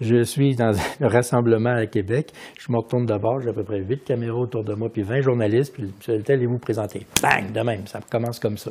Je 0.00 0.22
suis 0.22 0.54
dans 0.54 0.72
un 1.00 1.08
rassemblement 1.08 1.74
à 1.74 1.86
Québec. 1.86 2.32
Je 2.58 2.72
me 2.72 2.78
retourne 2.78 3.06
d'abord, 3.06 3.40
j'ai 3.40 3.50
à 3.50 3.52
peu 3.52 3.64
près 3.64 3.80
huit 3.80 4.04
caméras 4.04 4.38
autour 4.38 4.64
de 4.64 4.74
moi, 4.74 4.88
puis 4.92 5.02
20 5.02 5.20
journalistes, 5.20 5.74
puis 5.74 5.92
M. 6.08 6.22
allez 6.28 6.46
vous 6.46 6.58
présenter. 6.58 7.06
Bang! 7.22 7.52
De 7.52 7.60
même, 7.60 7.86
ça 7.86 8.00
commence 8.10 8.38
comme 8.38 8.56
ça. 8.56 8.70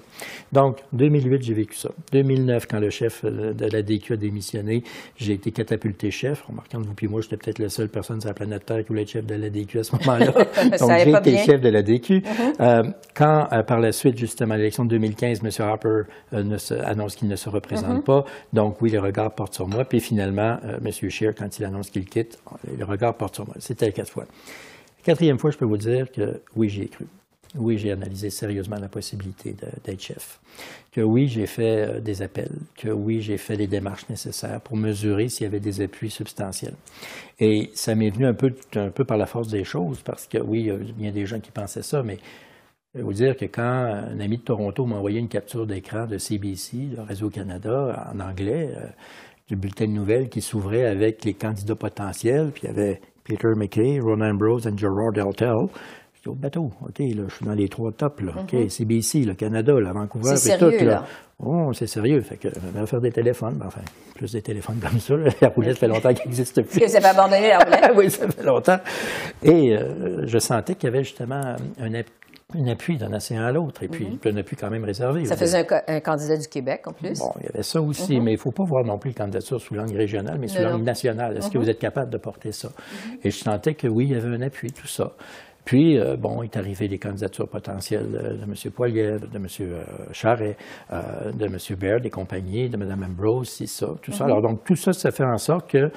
Donc, 0.51 0.77
2008, 0.93 1.41
j'ai 1.43 1.53
vécu 1.53 1.75
ça. 1.75 1.89
2009, 2.11 2.67
quand 2.67 2.79
le 2.79 2.89
chef 2.89 3.23
de 3.23 3.65
la 3.71 3.81
DQ 3.81 4.13
a 4.13 4.17
démissionné, 4.17 4.83
j'ai 5.17 5.33
été 5.33 5.51
catapulté 5.51 6.09
chef. 6.11 6.41
Remarquant, 6.43 6.79
vous 6.79 6.93
puis 6.93 7.07
moi, 7.07 7.21
j'étais 7.21 7.37
peut-être 7.37 7.59
la 7.59 7.69
seule 7.69 7.89
personne 7.89 8.19
sur 8.19 8.29
la 8.29 8.33
planète 8.33 8.65
Terre 8.65 8.81
qui 8.81 8.87
voulait 8.87 9.03
être 9.03 9.09
chef 9.11 9.25
de 9.25 9.35
la 9.35 9.49
DQ 9.49 9.79
à 9.79 9.83
ce 9.83 9.95
moment-là. 9.95 10.31
Donc, 10.79 10.91
j'ai 10.91 11.11
été 11.11 11.37
chef 11.45 11.61
de 11.61 11.69
la 11.69 11.81
DQ. 11.81 12.19
Mm-hmm. 12.19 12.53
Euh, 12.59 12.83
quand, 13.13 13.47
euh, 13.51 13.63
par 13.63 13.79
la 13.79 13.91
suite, 13.91 14.17
justement, 14.17 14.55
à 14.55 14.57
l'élection 14.57 14.83
de 14.83 14.89
2015, 14.89 15.41
M. 15.43 15.49
Harper 15.59 16.01
euh, 16.33 16.43
ne 16.43 16.57
se, 16.57 16.73
annonce 16.73 17.15
qu'il 17.15 17.27
ne 17.27 17.35
se 17.35 17.49
représente 17.49 18.01
mm-hmm. 18.01 18.03
pas. 18.03 18.25
Donc, 18.53 18.81
oui, 18.81 18.89
les 18.89 18.97
regards 18.97 19.33
portent 19.33 19.53
sur 19.53 19.67
moi. 19.67 19.85
Puis 19.85 19.99
finalement, 19.99 20.57
M 20.63 20.91
quand 21.25 21.59
il 21.59 21.65
annonce 21.65 21.89
qu'il 21.89 22.05
quitte, 22.05 22.39
le 22.77 22.85
regard 22.85 23.15
porte 23.15 23.35
sur 23.35 23.45
moi. 23.45 23.55
C'était 23.59 23.91
quatre 23.91 24.11
fois. 24.11 24.25
Quatrième 25.03 25.39
fois, 25.39 25.51
je 25.51 25.57
peux 25.57 25.65
vous 25.65 25.77
dire 25.77 26.11
que 26.11 26.41
oui, 26.55 26.69
j'y 26.69 26.83
ai 26.83 26.87
cru. 26.87 27.05
Oui, 27.55 27.79
j'ai 27.79 27.91
analysé 27.91 28.29
sérieusement 28.29 28.77
la 28.77 28.89
possibilité 28.89 29.55
d'être 29.83 30.01
chef. 30.01 30.39
Que 30.91 31.01
oui, 31.01 31.27
j'ai 31.27 31.47
fait 31.47 31.87
euh, 31.87 31.99
des 31.99 32.21
appels. 32.21 32.51
Que 32.75 32.89
oui, 32.89 33.21
j'ai 33.21 33.37
fait 33.37 33.55
les 33.55 33.65
démarches 33.65 34.07
nécessaires 34.07 34.61
pour 34.61 34.77
mesurer 34.77 35.29
s'il 35.29 35.45
y 35.45 35.47
avait 35.47 35.59
des 35.59 35.81
appuis 35.81 36.11
substantiels. 36.11 36.75
Et 37.39 37.71
ça 37.73 37.95
m'est 37.95 38.11
venu 38.11 38.27
un 38.27 38.33
peu, 38.35 38.51
par 39.03 39.17
la 39.17 39.25
force 39.25 39.47
des 39.47 39.63
choses, 39.63 40.01
parce 40.03 40.27
que 40.27 40.37
oui, 40.37 40.71
il 40.99 41.05
y 41.05 41.07
a 41.07 41.11
des 41.11 41.25
gens 41.25 41.39
qui 41.39 41.49
pensaient 41.49 41.81
ça, 41.81 42.03
mais 42.03 42.19
je 42.93 42.99
vais 42.99 43.03
vous 43.03 43.13
dire 43.13 43.37
que 43.37 43.45
quand 43.45 43.61
un 43.61 44.19
ami 44.19 44.37
de 44.37 44.43
Toronto 44.43 44.85
m'a 44.85 44.95
envoyé 44.97 45.19
une 45.19 45.27
capture 45.27 45.65
d'écran 45.65 46.05
de 46.05 46.17
CBC, 46.17 46.77
de 46.97 47.01
Réseau 47.01 47.29
Canada, 47.29 48.11
en 48.13 48.19
anglais, 48.19 48.71
euh, 48.75 48.87
du 49.49 49.55
bulletin 49.55 49.87
de 49.87 49.91
nouvelles 49.91 50.29
qui 50.29 50.41
s'ouvrait 50.41 50.85
avec 50.85 51.25
les 51.25 51.33
candidats 51.33 51.75
potentiels. 51.75 52.51
Puis 52.53 52.63
il 52.63 52.67
y 52.67 52.69
avait 52.69 53.01
Peter 53.23 53.49
McKay, 53.55 53.99
Ron 53.99 54.21
Ambrose 54.21 54.67
et 54.67 54.77
Gerard 54.77 55.11
Deltel. 55.11 55.67
J'étais 56.15 56.29
au 56.29 56.35
bateau. 56.35 56.71
OK, 56.81 56.99
là, 56.99 57.23
je 57.27 57.33
suis 57.33 57.45
dans 57.45 57.53
les 57.53 57.67
trois 57.67 57.91
tops. 57.91 58.21
Là. 58.21 58.33
OK. 58.41 58.69
CBC, 58.69 59.19
le 59.25 59.33
Canada, 59.33 59.73
là, 59.79 59.93
Vancouver, 59.93 60.35
c'est 60.35 60.57
sérieux, 60.57 60.77
tout. 60.77 60.85
Là. 60.85 61.05
Oh, 61.41 61.71
c'est 61.73 61.87
sérieux. 61.87 62.21
Fait 62.21 62.35
que 62.35 62.49
on 62.49 62.79
va 62.79 62.85
faire 62.85 62.99
des 62.99 63.11
téléphones. 63.11 63.55
Ben, 63.55 63.67
enfin, 63.67 63.81
plus 64.15 64.33
des 64.33 64.41
téléphones 64.41 64.79
comme 64.79 64.99
ça. 64.99 65.15
La 65.41 65.47
roulette 65.47 65.77
fait 65.77 65.87
longtemps 65.87 66.13
qu'elle 66.13 66.27
n'existe 66.27 66.61
plus. 66.61 66.81
Est-ce 66.81 66.97
que 66.97 67.01
ça 67.01 67.01
fait 67.01 67.17
abandonner 67.17 67.49
la 67.49 67.59
roulette? 67.59 67.91
oui, 67.95 68.11
ça 68.11 68.27
fait 68.27 68.43
longtemps. 68.43 68.79
Et 69.41 69.75
euh, 69.75 70.27
je 70.27 70.37
sentais 70.37 70.75
qu'il 70.75 70.89
y 70.89 70.93
avait 70.93 71.03
justement 71.05 71.55
un, 71.79 71.93
un 72.57 72.67
appui 72.67 72.97
d'un 72.97 73.13
océan 73.13 73.43
à 73.43 73.51
l'autre, 73.51 73.83
et 73.83 73.87
puis 73.87 74.05
mm 74.05 74.17
-hmm. 74.17 74.33
un 74.33 74.37
appui 74.37 74.55
quand 74.55 74.71
même 74.71 74.83
réservé. 74.83 75.23
Ça 75.25 75.37
faisait 75.37 75.65
un, 75.87 75.99
candidat 75.99 76.37
du 76.37 76.47
Québec, 76.47 76.87
en 76.87 76.93
plus. 76.93 77.19
Bon, 77.19 77.31
il 77.39 77.45
y 77.45 77.49
avait 77.49 77.63
ça 77.63 77.79
aussi, 77.79 78.17
mhm. 78.17 78.23
mais 78.23 78.31
il 78.31 78.35
ne 78.35 78.39
faut 78.39 78.51
pas 78.51 78.63
voir 78.63 78.83
non 78.83 78.97
plus 78.97 79.09
le 79.11 79.15
candidature 79.15 79.61
sous 79.61 79.75
langue 79.75 79.95
régionale, 79.95 80.37
mais 80.39 80.47
sous 80.47 80.61
langue 80.61 80.83
nationale. 80.83 81.37
Est-ce 81.37 81.51
que 81.51 81.57
mhm. 81.57 81.63
vous 81.63 81.69
êtes 81.69 81.79
capable 81.79 82.11
de 82.11 82.17
porter 82.17 82.51
ça? 82.51 82.69
Mhm. 82.69 83.19
Et 83.23 83.29
je 83.29 83.37
sentais 83.37 83.75
que 83.75 83.87
oui, 83.87 84.05
il 84.09 84.13
y 84.13 84.15
avait 84.15 84.35
un 84.35 84.41
appui, 84.41 84.71
tout 84.71 84.87
ça. 84.87 85.11
Puis, 85.63 85.99
euh, 85.99 86.15
bon, 86.17 86.41
il 86.41 86.45
est 86.45 86.57
arrivé 86.57 86.87
des 86.87 86.97
candidatures 86.97 87.47
potentielles 87.47 88.09
de 88.11 88.43
M. 88.43 88.71
Poilier, 88.71 89.17
de 89.19 89.37
M. 89.37 89.45
Charret, 90.11 90.57
euh, 90.91 91.31
de 91.31 91.45
M. 91.45 91.57
Baird 91.77 92.03
et 92.03 92.09
compagnie, 92.09 92.69
de 92.69 92.77
Mme 92.77 93.03
Ambrose, 93.03 93.49
c'est 93.49 93.67
ça, 93.67 93.87
tout 94.01 94.11
ça. 94.11 94.25
Alors, 94.25 94.41
donc, 94.41 94.63
tout 94.63 94.75
ça, 94.75 94.93
ça 94.93 95.11
fait 95.11 95.25
en 95.25 95.37
sorte 95.37 95.69
que 95.69 95.91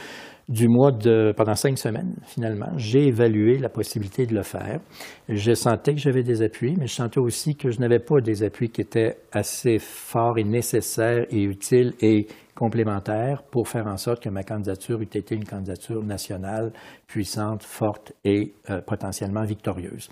du 0.49 0.69
mois 0.69 0.93
de, 0.93 1.33
pendant 1.37 1.55
cinq 1.55 1.79
semaines, 1.79 2.17
finalement, 2.25 2.71
j'ai 2.77 3.07
évalué 3.07 3.59
la 3.59 3.69
possibilité 3.69 4.27
de 4.27 4.35
le 4.35 4.43
faire. 4.43 4.81
Je 5.29 5.55
sentais 5.55 5.95
que 5.95 6.01
j'avais 6.01 6.23
des 6.23 6.43
appuis, 6.43 6.75
mais 6.79 6.87
je 6.87 6.95
sentais 6.95 7.21
aussi 7.21 7.57
que 7.57 7.71
je 7.71 7.81
n'avais 7.81 8.01
pas 8.01 8.21
des 8.21 8.43
appuis 8.43 8.71
qui 8.71 8.81
étaient 8.81 9.17
assez 9.33 9.79
forts 9.79 10.39
et 10.39 10.45
nécessaires 10.45 11.27
et 11.31 11.43
utiles 11.43 11.95
et 12.01 12.27
complémentaires 12.55 13.43
pour 13.51 13.67
faire 13.67 13.87
en 13.87 13.97
sorte 13.97 14.23
que 14.23 14.29
ma 14.29 14.43
candidature 14.43 15.01
eût 15.01 15.05
été 15.05 15.35
une 15.35 15.45
candidature 15.45 16.03
nationale, 16.05 16.71
puissante, 17.07 17.63
forte 17.63 18.13
et 18.25 18.53
euh, 18.69 18.81
potentiellement 18.83 19.43
victorieuse. 19.45 20.11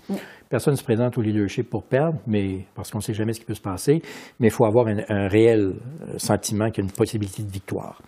Personne 0.49 0.73
ne 0.73 0.77
se 0.77 0.83
présente 0.83 1.17
au 1.17 1.21
leadership 1.21 1.69
pour 1.69 1.83
perdre, 1.83 2.19
mais 2.25 2.65
parce 2.73 2.89
qu'on 2.89 2.97
ne 2.97 3.03
sait 3.03 3.13
jamais 3.13 3.33
ce 3.33 3.39
qui 3.39 3.45
peut 3.45 3.53
se 3.53 3.61
passer, 3.61 4.01
mais 4.39 4.47
il 4.47 4.51
faut 4.51 4.65
avoir 4.65 4.87
un, 4.87 4.97
un 5.07 5.27
réel 5.27 5.75
euh, 6.01 6.17
sentiment 6.17 6.69
qu'il 6.71 6.83
y 6.83 6.87
a 6.87 6.89
une 6.89 6.95
possibilité 6.95 7.43
de 7.43 7.51
victoire. 7.51 8.01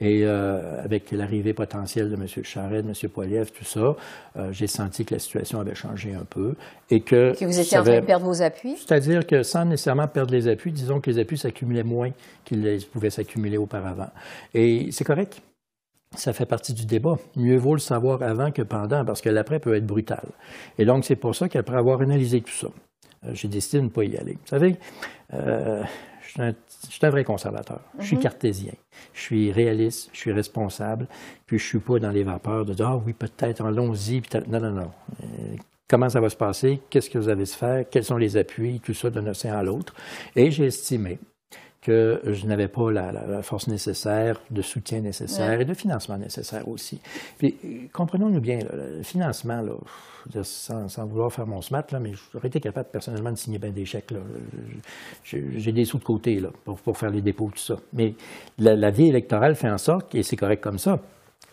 Et 0.00 0.24
euh, 0.24 0.80
avec 0.84 1.10
l'arrivée 1.10 1.54
potentielle 1.54 2.08
de 2.08 2.14
M. 2.14 2.26
Charest, 2.44 2.86
de 2.86 2.90
M. 2.90 3.10
Poiliev, 3.10 3.50
tout 3.50 3.64
ça, 3.64 3.96
euh, 4.36 4.52
j'ai 4.52 4.68
senti 4.68 5.04
que 5.04 5.14
la 5.14 5.18
situation 5.18 5.58
avait 5.58 5.74
changé 5.74 6.14
un 6.14 6.24
peu 6.24 6.54
et 6.88 7.00
que... 7.00 7.36
Que 7.36 7.44
vous 7.44 7.58
étiez 7.58 7.78
en 7.78 7.82
train 7.82 8.00
de 8.00 8.06
perdre 8.06 8.26
vos 8.26 8.40
appuis? 8.40 8.76
c'est-à-dire 8.76 9.26
que 9.26 9.42
sans 9.42 9.64
nécessairement 9.64 10.06
perdre 10.06 10.32
les 10.32 10.46
appuis, 10.46 10.70
disons 10.70 11.00
que 11.00 11.10
les 11.10 11.18
appuis 11.18 11.36
s'accumulaient 11.36 11.82
moins 11.82 12.10
qu'ils 12.44 12.78
pouvaient 12.92 13.10
s'accumuler 13.10 13.58
auparavant. 13.58 14.10
Et 14.54 14.92
c'est 14.92 15.04
correct. 15.04 15.42
Ça 16.16 16.32
fait 16.32 16.46
partie 16.46 16.72
du 16.72 16.86
débat. 16.86 17.16
Mieux 17.36 17.56
vaut 17.56 17.74
le 17.74 17.80
savoir 17.80 18.22
avant 18.22 18.50
que 18.52 18.62
pendant, 18.62 19.04
parce 19.04 19.20
que 19.20 19.28
l'après 19.28 19.58
peut 19.58 19.74
être 19.74 19.86
brutal. 19.86 20.24
Et 20.78 20.84
donc, 20.84 21.04
c'est 21.04 21.16
pour 21.16 21.34
ça 21.34 21.48
qu'après 21.48 21.76
avoir 21.76 22.00
analysé 22.00 22.40
tout 22.40 22.52
ça, 22.52 22.68
euh, 23.26 23.30
j'ai 23.34 23.48
décidé 23.48 23.78
de 23.78 23.84
ne 23.84 23.88
pas 23.88 24.04
y 24.04 24.16
aller. 24.16 24.32
Vous 24.32 24.46
savez, 24.46 24.76
euh, 25.34 25.82
je 26.22 26.28
suis 26.30 26.42
un, 26.42 26.54
je 26.88 26.92
suis 26.92 27.06
un 27.06 27.10
vrai 27.10 27.24
conservateur. 27.24 27.80
Je 27.98 28.04
suis 28.06 28.18
cartésien. 28.18 28.72
Je 29.14 29.20
suis 29.20 29.52
réaliste, 29.52 30.10
je 30.12 30.18
suis 30.18 30.32
responsable, 30.32 31.06
puis 31.46 31.58
je 31.58 31.64
suis 31.64 31.78
pas 31.78 31.98
dans 31.98 32.10
les 32.10 32.22
vapeurs 32.24 32.64
de 32.64 32.74
dire, 32.74 32.88
ah 32.88 32.96
oui, 33.04 33.12
peut-être, 33.12 33.64
allons-y. 33.64 34.20
puis 34.20 34.30
peut-être- 34.30 34.48
Non, 34.48 34.60
non, 34.60 34.72
non. 34.72 34.90
Euh, 35.22 35.56
comment 35.88 36.08
ça 36.08 36.20
va 36.20 36.28
se 36.28 36.36
passer, 36.36 36.80
qu'est-ce 36.90 37.08
que 37.10 37.18
vous 37.18 37.28
avez 37.28 37.44
à 37.44 37.46
faire, 37.46 37.84
quels 37.90 38.04
sont 38.04 38.16
les 38.18 38.36
appuis, 38.36 38.80
tout 38.80 38.94
ça 38.94 39.10
d'un 39.10 39.26
océan 39.26 39.56
à 39.58 39.62
l'autre. 39.62 39.94
Et 40.36 40.50
j'ai 40.50 40.66
estimé 40.66 41.18
que 41.88 42.20
je 42.26 42.46
n'avais 42.46 42.68
pas 42.68 42.90
la, 42.90 43.42
force 43.42 43.66
nécessaire, 43.66 44.38
de 44.50 44.60
soutien 44.60 45.00
nécessaire 45.00 45.58
et 45.58 45.64
de 45.64 45.72
financement 45.72 46.18
nécessaire 46.18 46.68
aussi. 46.68 47.00
Puis, 47.38 47.56
comprenons-nous 47.94 48.40
bien, 48.40 48.58
là, 48.58 48.68
le 48.98 49.02
financement, 49.02 49.62
là, 49.62 49.72
dire, 50.26 50.44
sans, 50.44 50.86
sans 50.90 51.06
vouloir 51.06 51.32
faire 51.32 51.46
mon 51.46 51.62
smart, 51.62 51.84
là, 51.90 51.98
mais 51.98 52.12
j'aurais 52.30 52.48
été 52.48 52.60
capable 52.60 52.90
personnellement 52.90 53.30
de 53.30 53.36
signer 53.36 53.58
bien 53.58 53.70
des 53.70 53.86
chèques. 53.86 54.10
là. 54.10 54.18
J'ai 55.24 55.72
des 55.72 55.86
sous 55.86 55.96
de 55.96 56.04
côté 56.04 56.40
là, 56.40 56.50
pour, 56.66 56.78
pour 56.78 56.98
faire 56.98 57.10
les 57.10 57.22
dépôts, 57.22 57.50
tout 57.50 57.58
ça. 57.58 57.76
Mais 57.94 58.14
la, 58.58 58.76
la 58.76 58.90
vie 58.90 59.08
électorale 59.08 59.54
fait 59.54 59.70
en 59.70 59.78
sorte, 59.78 60.14
et 60.14 60.22
c'est 60.22 60.36
correct 60.36 60.60
comme 60.60 60.78
ça, 60.78 61.00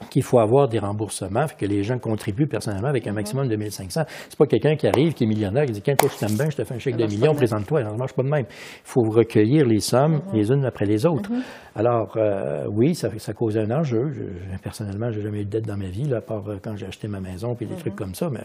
qu'il 0.09 0.23
faut 0.23 0.39
avoir 0.39 0.67
des 0.67 0.79
remboursements, 0.79 1.45
que 1.57 1.65
les 1.65 1.83
gens 1.83 1.97
contribuent 1.99 2.47
personnellement 2.47 2.89
avec 2.89 3.07
un 3.07 3.13
maximum 3.13 3.47
de 3.47 3.55
1500. 3.55 4.01
C'est 4.29 4.37
pas 4.37 4.45
quelqu'un 4.45 4.75
qui 4.75 4.87
arrive, 4.87 5.13
qui 5.13 5.23
est 5.23 5.27
millionnaire, 5.27 5.65
qui 5.65 5.71
dit 5.71 5.81
Quand 5.81 5.95
toi, 5.95 6.09
je 6.13 6.17
t'aime 6.25 6.35
bien, 6.37 6.49
je 6.49 6.57
te 6.57 6.63
fais 6.63 6.75
un 6.75 6.79
chèque 6.79 6.97
de 6.97 7.05
million, 7.05 7.33
présente-toi. 7.33 7.83
Ça 7.83 7.91
marche 7.91 8.13
pas 8.13 8.23
de 8.23 8.27
même. 8.29 8.45
Il 8.49 8.81
faut 8.83 9.01
recueillir 9.03 9.65
les 9.65 9.79
sommes 9.79 10.21
les 10.33 10.49
unes 10.51 10.65
après 10.65 10.85
les 10.85 11.05
autres. 11.05 11.29
Alors, 11.77 12.13
euh, 12.17 12.65
oui, 12.71 12.95
ça, 12.95 13.09
ça 13.17 13.33
cause 13.33 13.57
un 13.57 13.69
enjeu. 13.71 14.11
Je- 14.13 14.57
personnellement, 14.61 15.11
j'ai 15.11 15.21
jamais 15.21 15.41
eu 15.41 15.45
de 15.45 15.49
dette 15.49 15.65
dans 15.67 15.75
ma 15.77 15.87
vie, 15.87 16.05
là, 16.05 16.17
à 16.17 16.21
part 16.21 16.47
euh, 16.47 16.57
quand 16.61 16.75
j'ai 16.75 16.85
acheté 16.85 17.07
ma 17.07 17.19
maison 17.19 17.53
puis 17.55 17.65
des 17.65 17.75
trucs 17.75 17.95
comme 17.95 18.15
ça, 18.15 18.29
mais 18.29 18.39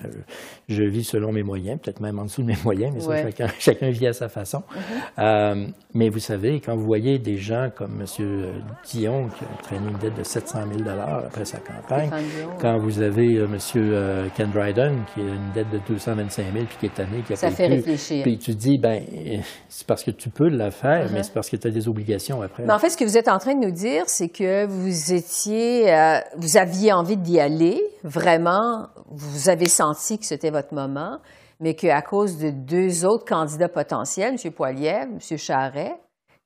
je 0.68 0.82
vis 0.82 1.04
selon 1.04 1.30
mes 1.32 1.42
moyens, 1.42 1.78
peut-être 1.80 2.00
même 2.00 2.18
en 2.18 2.24
dessous 2.24 2.42
de 2.42 2.48
mes 2.48 2.56
moyens, 2.64 2.92
mais 2.94 3.00
ça, 3.00 3.10
Ouais. 3.10 3.22
chacun, 3.22 3.46
chacun 3.58 3.90
vit 3.90 4.06
à 4.08 4.12
sa 4.12 4.28
façon. 4.28 4.62
Euh, 5.18 5.66
mais 5.94 6.08
vous 6.08 6.18
savez, 6.18 6.60
quand 6.60 6.74
vous 6.76 6.84
voyez 6.84 7.18
des 7.18 7.36
gens 7.36 7.70
comme 7.74 8.00
M. 8.00 8.06
Dion, 8.84 9.28
qui 9.28 9.44
a 9.44 9.62
traîné 9.62 9.88
une 9.90 9.98
dette 9.98 10.16
de 10.18 10.22
700 10.24 10.60
000 10.76 10.88
après 10.88 11.39
sa 11.44 11.58
campagne, 11.58 12.10
quand 12.60 12.78
vous 12.78 13.00
avez 13.00 13.38
euh, 13.38 13.44
M. 13.44 13.58
euh, 13.76 14.28
Ken 14.36 14.50
Dryden, 14.50 15.04
qui 15.14 15.20
a 15.20 15.24
une 15.24 15.52
dette 15.54 15.70
de 15.70 15.78
225 15.88 16.44
000 16.52 16.64
puis 16.66 16.76
qui 16.78 16.86
est 16.86 16.94
tanné, 16.94 17.22
qui 17.26 17.32
a 17.32 17.36
Ça 17.36 17.50
fait 17.50 17.66
réfléchir. 17.66 18.22
Puis 18.22 18.38
tu 18.38 18.54
dis, 18.54 18.78
ben, 18.78 19.02
c'est 19.68 19.86
parce 19.86 20.04
que 20.04 20.10
tu 20.10 20.30
peux 20.30 20.48
la 20.48 20.70
faire, 20.70 21.08
mais 21.12 21.22
c'est 21.22 21.32
parce 21.32 21.50
que 21.50 21.56
tu 21.56 21.66
as 21.66 21.70
des 21.70 21.88
obligations 21.88 22.42
après. 22.42 22.64
Mais 22.64 22.72
en 22.72 22.78
fait, 22.78 22.90
ce 22.90 22.96
que 22.96 23.04
vous 23.04 23.16
êtes 23.16 23.28
en 23.28 23.38
train 23.38 23.54
de 23.54 23.64
nous 23.64 23.72
dire, 23.72 24.04
c'est 24.06 24.28
que 24.28 24.66
vous 24.66 25.12
étiez, 25.12 25.92
euh, 25.92 26.18
vous 26.36 26.56
aviez 26.56 26.92
envie 26.92 27.16
d'y 27.16 27.40
aller, 27.40 27.80
vraiment, 28.04 28.86
vous 29.10 29.48
avez 29.48 29.68
senti 29.68 30.18
que 30.18 30.24
c'était 30.24 30.50
votre 30.50 30.74
moment, 30.74 31.18
mais 31.60 31.74
qu'à 31.74 32.02
cause 32.02 32.38
de 32.38 32.50
deux 32.50 33.04
autres 33.04 33.26
candidats 33.26 33.68
potentiels, 33.68 34.36
M. 34.42 34.52
Poiliev, 34.52 35.08
M. 35.10 35.38
Charret, 35.38 35.94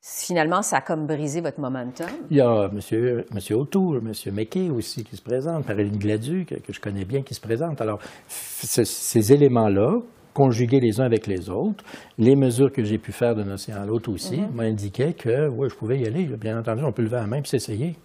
finalement, 0.06 0.62
ça 0.62 0.76
a 0.76 0.80
comme 0.82 1.06
brisé 1.06 1.40
votre 1.40 1.60
momentum? 1.60 2.06
Il 2.30 2.36
y 2.36 2.40
a 2.40 2.70
M. 2.70 3.24
Monsieur 3.32 3.56
O'Toole, 3.56 4.02
M. 4.04 4.12
McKay 4.34 4.68
aussi 4.70 5.02
qui 5.02 5.16
se 5.16 5.22
présente, 5.22 5.66
Caroline 5.66 5.96
Gladu, 5.96 6.44
que, 6.44 6.56
que 6.56 6.72
je 6.72 6.80
connais 6.80 7.04
bien, 7.04 7.22
qui 7.22 7.34
se 7.34 7.40
présente. 7.40 7.80
Alors, 7.80 7.98
ces 8.28 9.32
éléments-là, 9.32 10.00
conjugués 10.34 10.80
les 10.80 11.00
uns 11.00 11.04
avec 11.04 11.26
les 11.26 11.48
autres, 11.48 11.84
les 12.18 12.36
mesures 12.36 12.72
que 12.72 12.84
j'ai 12.84 12.98
pu 12.98 13.12
faire 13.12 13.34
d'un 13.34 13.50
océan 13.52 13.82
à 13.82 13.86
l'autre 13.86 14.12
aussi, 14.12 14.42
m'indiquaient 14.52 15.14
que, 15.14 15.48
oui, 15.48 15.68
je 15.70 15.74
pouvais 15.74 15.98
y 15.98 16.06
aller. 16.06 16.24
Bien 16.24 16.58
entendu, 16.58 16.84
on 16.84 16.92
peut 16.92 17.02
lever 17.02 17.16
la 17.16 17.26
main 17.26 17.38
et 17.38 17.46
s'essayer. 17.46 17.96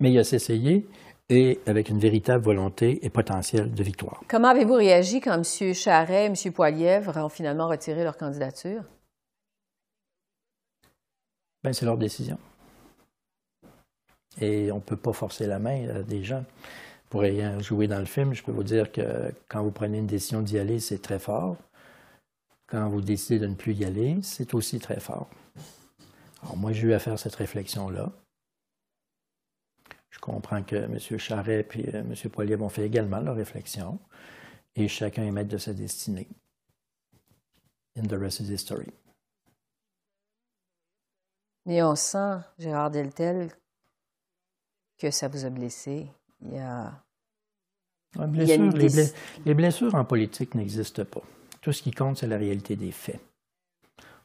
Mais 0.00 0.10
il 0.10 0.14
y 0.14 0.18
a 0.18 0.24
s'essayer 0.24 0.86
et 1.30 1.58
avec 1.66 1.88
une 1.88 1.98
véritable 1.98 2.44
volonté 2.44 3.04
et 3.04 3.08
potentiel 3.10 3.72
de 3.72 3.82
victoire. 3.82 4.20
Comment 4.28 4.48
avez-vous 4.48 4.74
réagi 4.74 5.20
quand 5.20 5.34
M. 5.34 5.74
Charret 5.74 6.24
et 6.24 6.26
M. 6.26 6.52
Poiliev 6.52 7.10
ont 7.16 7.28
finalement 7.30 7.66
retiré 7.66 8.04
leur 8.04 8.16
candidature? 8.16 8.82
Ben, 11.64 11.72
c'est 11.72 11.86
leur 11.86 11.96
décision. 11.96 12.38
Et 14.38 14.70
on 14.70 14.76
ne 14.76 14.80
peut 14.80 14.98
pas 14.98 15.14
forcer 15.14 15.46
la 15.46 15.58
main 15.58 15.88
à 15.88 16.02
des 16.02 16.22
gens. 16.22 16.44
Pour 17.08 17.24
ayant 17.24 17.58
joué 17.60 17.88
dans 17.88 18.00
le 18.00 18.04
film, 18.04 18.34
je 18.34 18.42
peux 18.42 18.52
vous 18.52 18.64
dire 18.64 18.92
que 18.92 19.32
quand 19.48 19.62
vous 19.62 19.70
prenez 19.70 19.98
une 19.98 20.06
décision 20.06 20.42
d'y 20.42 20.58
aller, 20.58 20.78
c'est 20.78 21.00
très 21.00 21.18
fort. 21.18 21.56
Quand 22.66 22.90
vous 22.90 23.00
décidez 23.00 23.38
de 23.38 23.46
ne 23.46 23.54
plus 23.54 23.72
y 23.72 23.84
aller, 23.86 24.18
c'est 24.22 24.52
aussi 24.52 24.78
très 24.78 25.00
fort. 25.00 25.30
Alors 26.42 26.58
moi, 26.58 26.72
j'ai 26.72 26.88
eu 26.88 26.92
à 26.92 26.98
faire 26.98 27.18
cette 27.18 27.36
réflexion-là. 27.36 28.12
Je 30.10 30.18
comprends 30.18 30.62
que 30.62 30.76
M. 30.76 30.98
Charret 31.18 31.66
et 31.76 31.96
M. 31.96 32.14
Poilier 32.30 32.56
ont 32.56 32.68
fait 32.68 32.84
également 32.84 33.20
leur 33.20 33.36
réflexion. 33.36 33.98
Et 34.76 34.86
chacun 34.88 35.24
est 35.24 35.30
maître 35.30 35.50
de 35.50 35.58
sa 35.58 35.72
destinée. 35.72 36.28
And 37.96 38.06
the 38.08 38.18
rest 38.18 38.40
is 38.40 38.52
history. 38.52 38.92
Mais 41.66 41.82
on 41.82 41.94
sent, 41.94 42.38
Gérard 42.58 42.90
Deltel, 42.90 43.50
que 44.98 45.10
ça 45.10 45.28
vous 45.28 45.44
a 45.44 45.50
blessé. 45.50 46.06
Il 46.42 46.52
y 46.52 46.58
a... 46.58 46.92
Ouais, 48.16 48.26
Il 48.32 48.48
y 48.48 48.52
a 48.52 48.54
une 48.56 48.70
blessures, 48.70 49.14
les, 49.44 49.54
blessures 49.54 49.94
en 49.94 50.04
politique 50.04 50.54
n'existent 50.54 51.04
pas. 51.04 51.22
Tout 51.60 51.72
ce 51.72 51.82
qui 51.82 51.90
compte, 51.90 52.18
c'est 52.18 52.26
la 52.26 52.36
réalité 52.36 52.76
des 52.76 52.92
faits. 52.92 53.20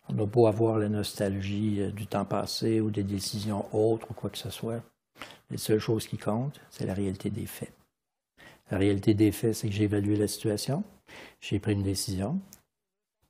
On 0.10 0.20
a 0.20 0.26
beau 0.26 0.48
avoir 0.48 0.78
la 0.78 0.90
nostalgie 0.90 1.82
euh, 1.82 1.92
du 1.92 2.08
temps 2.08 2.26
passé 2.26 2.82
ou 2.82 2.92
des 2.92 3.04
décisions 3.04 3.66
autres 3.74 4.12
ou 4.12 4.14
quoi 4.14 4.30
que 4.30 4.38
ce 4.38 4.50
soit. 4.50 4.82
Les 5.50 5.58
seules 5.58 5.80
choses 5.80 6.08
qui 6.08 6.18
comptent, 6.18 6.60
c'est 6.70 6.86
la 6.86 6.94
réalité 6.94 7.30
des 7.30 7.46
faits. 7.46 7.74
La 8.70 8.78
réalité 8.78 9.14
des 9.14 9.32
faits, 9.32 9.56
c'est 9.56 9.68
que 9.68 9.74
j'ai 9.74 9.86
évalué 9.86 10.16
la 10.16 10.28
situation, 10.28 10.84
j'ai 11.42 11.60
pris 11.60 11.74
une 11.74 11.84
décision. 11.84 12.40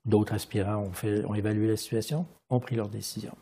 D'autres 0.06 0.34
aspirants 0.34 0.78
ont, 0.78 0.91
fait, 0.91 1.24
ont 1.26 1.36
évalué 1.36 1.67
la 1.67 1.78
situation, 1.78 2.26
ont 2.50 2.60
pris 2.60 2.76
leur 2.76 2.89
décision. 2.89 3.36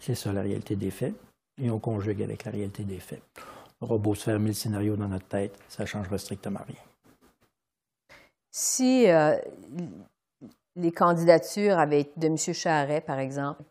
C'est 0.00 0.14
ça 0.14 0.32
la 0.32 0.42
réalité 0.42 0.76
des 0.76 0.90
faits, 0.90 1.14
et 1.60 1.70
on 1.70 1.78
conjugue 1.78 2.22
avec 2.22 2.44
la 2.44 2.52
réalité 2.52 2.84
des 2.84 3.00
faits. 3.00 3.22
On 3.80 3.86
aura 3.86 3.98
beau 3.98 4.14
se 4.14 4.24
faire 4.24 4.38
mille 4.38 4.54
scénarios 4.54 4.96
dans 4.96 5.08
notre 5.08 5.26
tête, 5.28 5.58
ça 5.68 5.82
ne 5.82 5.86
changera 5.86 6.18
strictement 6.18 6.60
rien. 6.66 6.82
Si 8.50 9.08
euh, 9.08 9.36
les 10.76 10.92
candidatures 10.92 11.78
avaient, 11.78 12.10
de 12.16 12.26
M. 12.26 12.36
Charret, 12.36 13.00
par 13.00 13.18
exemple, 13.18 13.62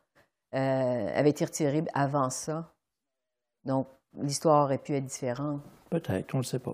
euh, 0.53 1.19
avaient 1.19 1.31
été 1.31 1.45
retirées 1.45 1.83
avant 1.93 2.29
ça, 2.29 2.71
donc 3.65 3.87
l'histoire 4.17 4.65
aurait 4.65 4.77
pu 4.77 4.93
être 4.93 5.05
différente. 5.05 5.61
Peut-être, 5.89 6.33
on 6.33 6.37
ne 6.37 6.43
le 6.43 6.47
sait 6.47 6.59
pas. 6.59 6.73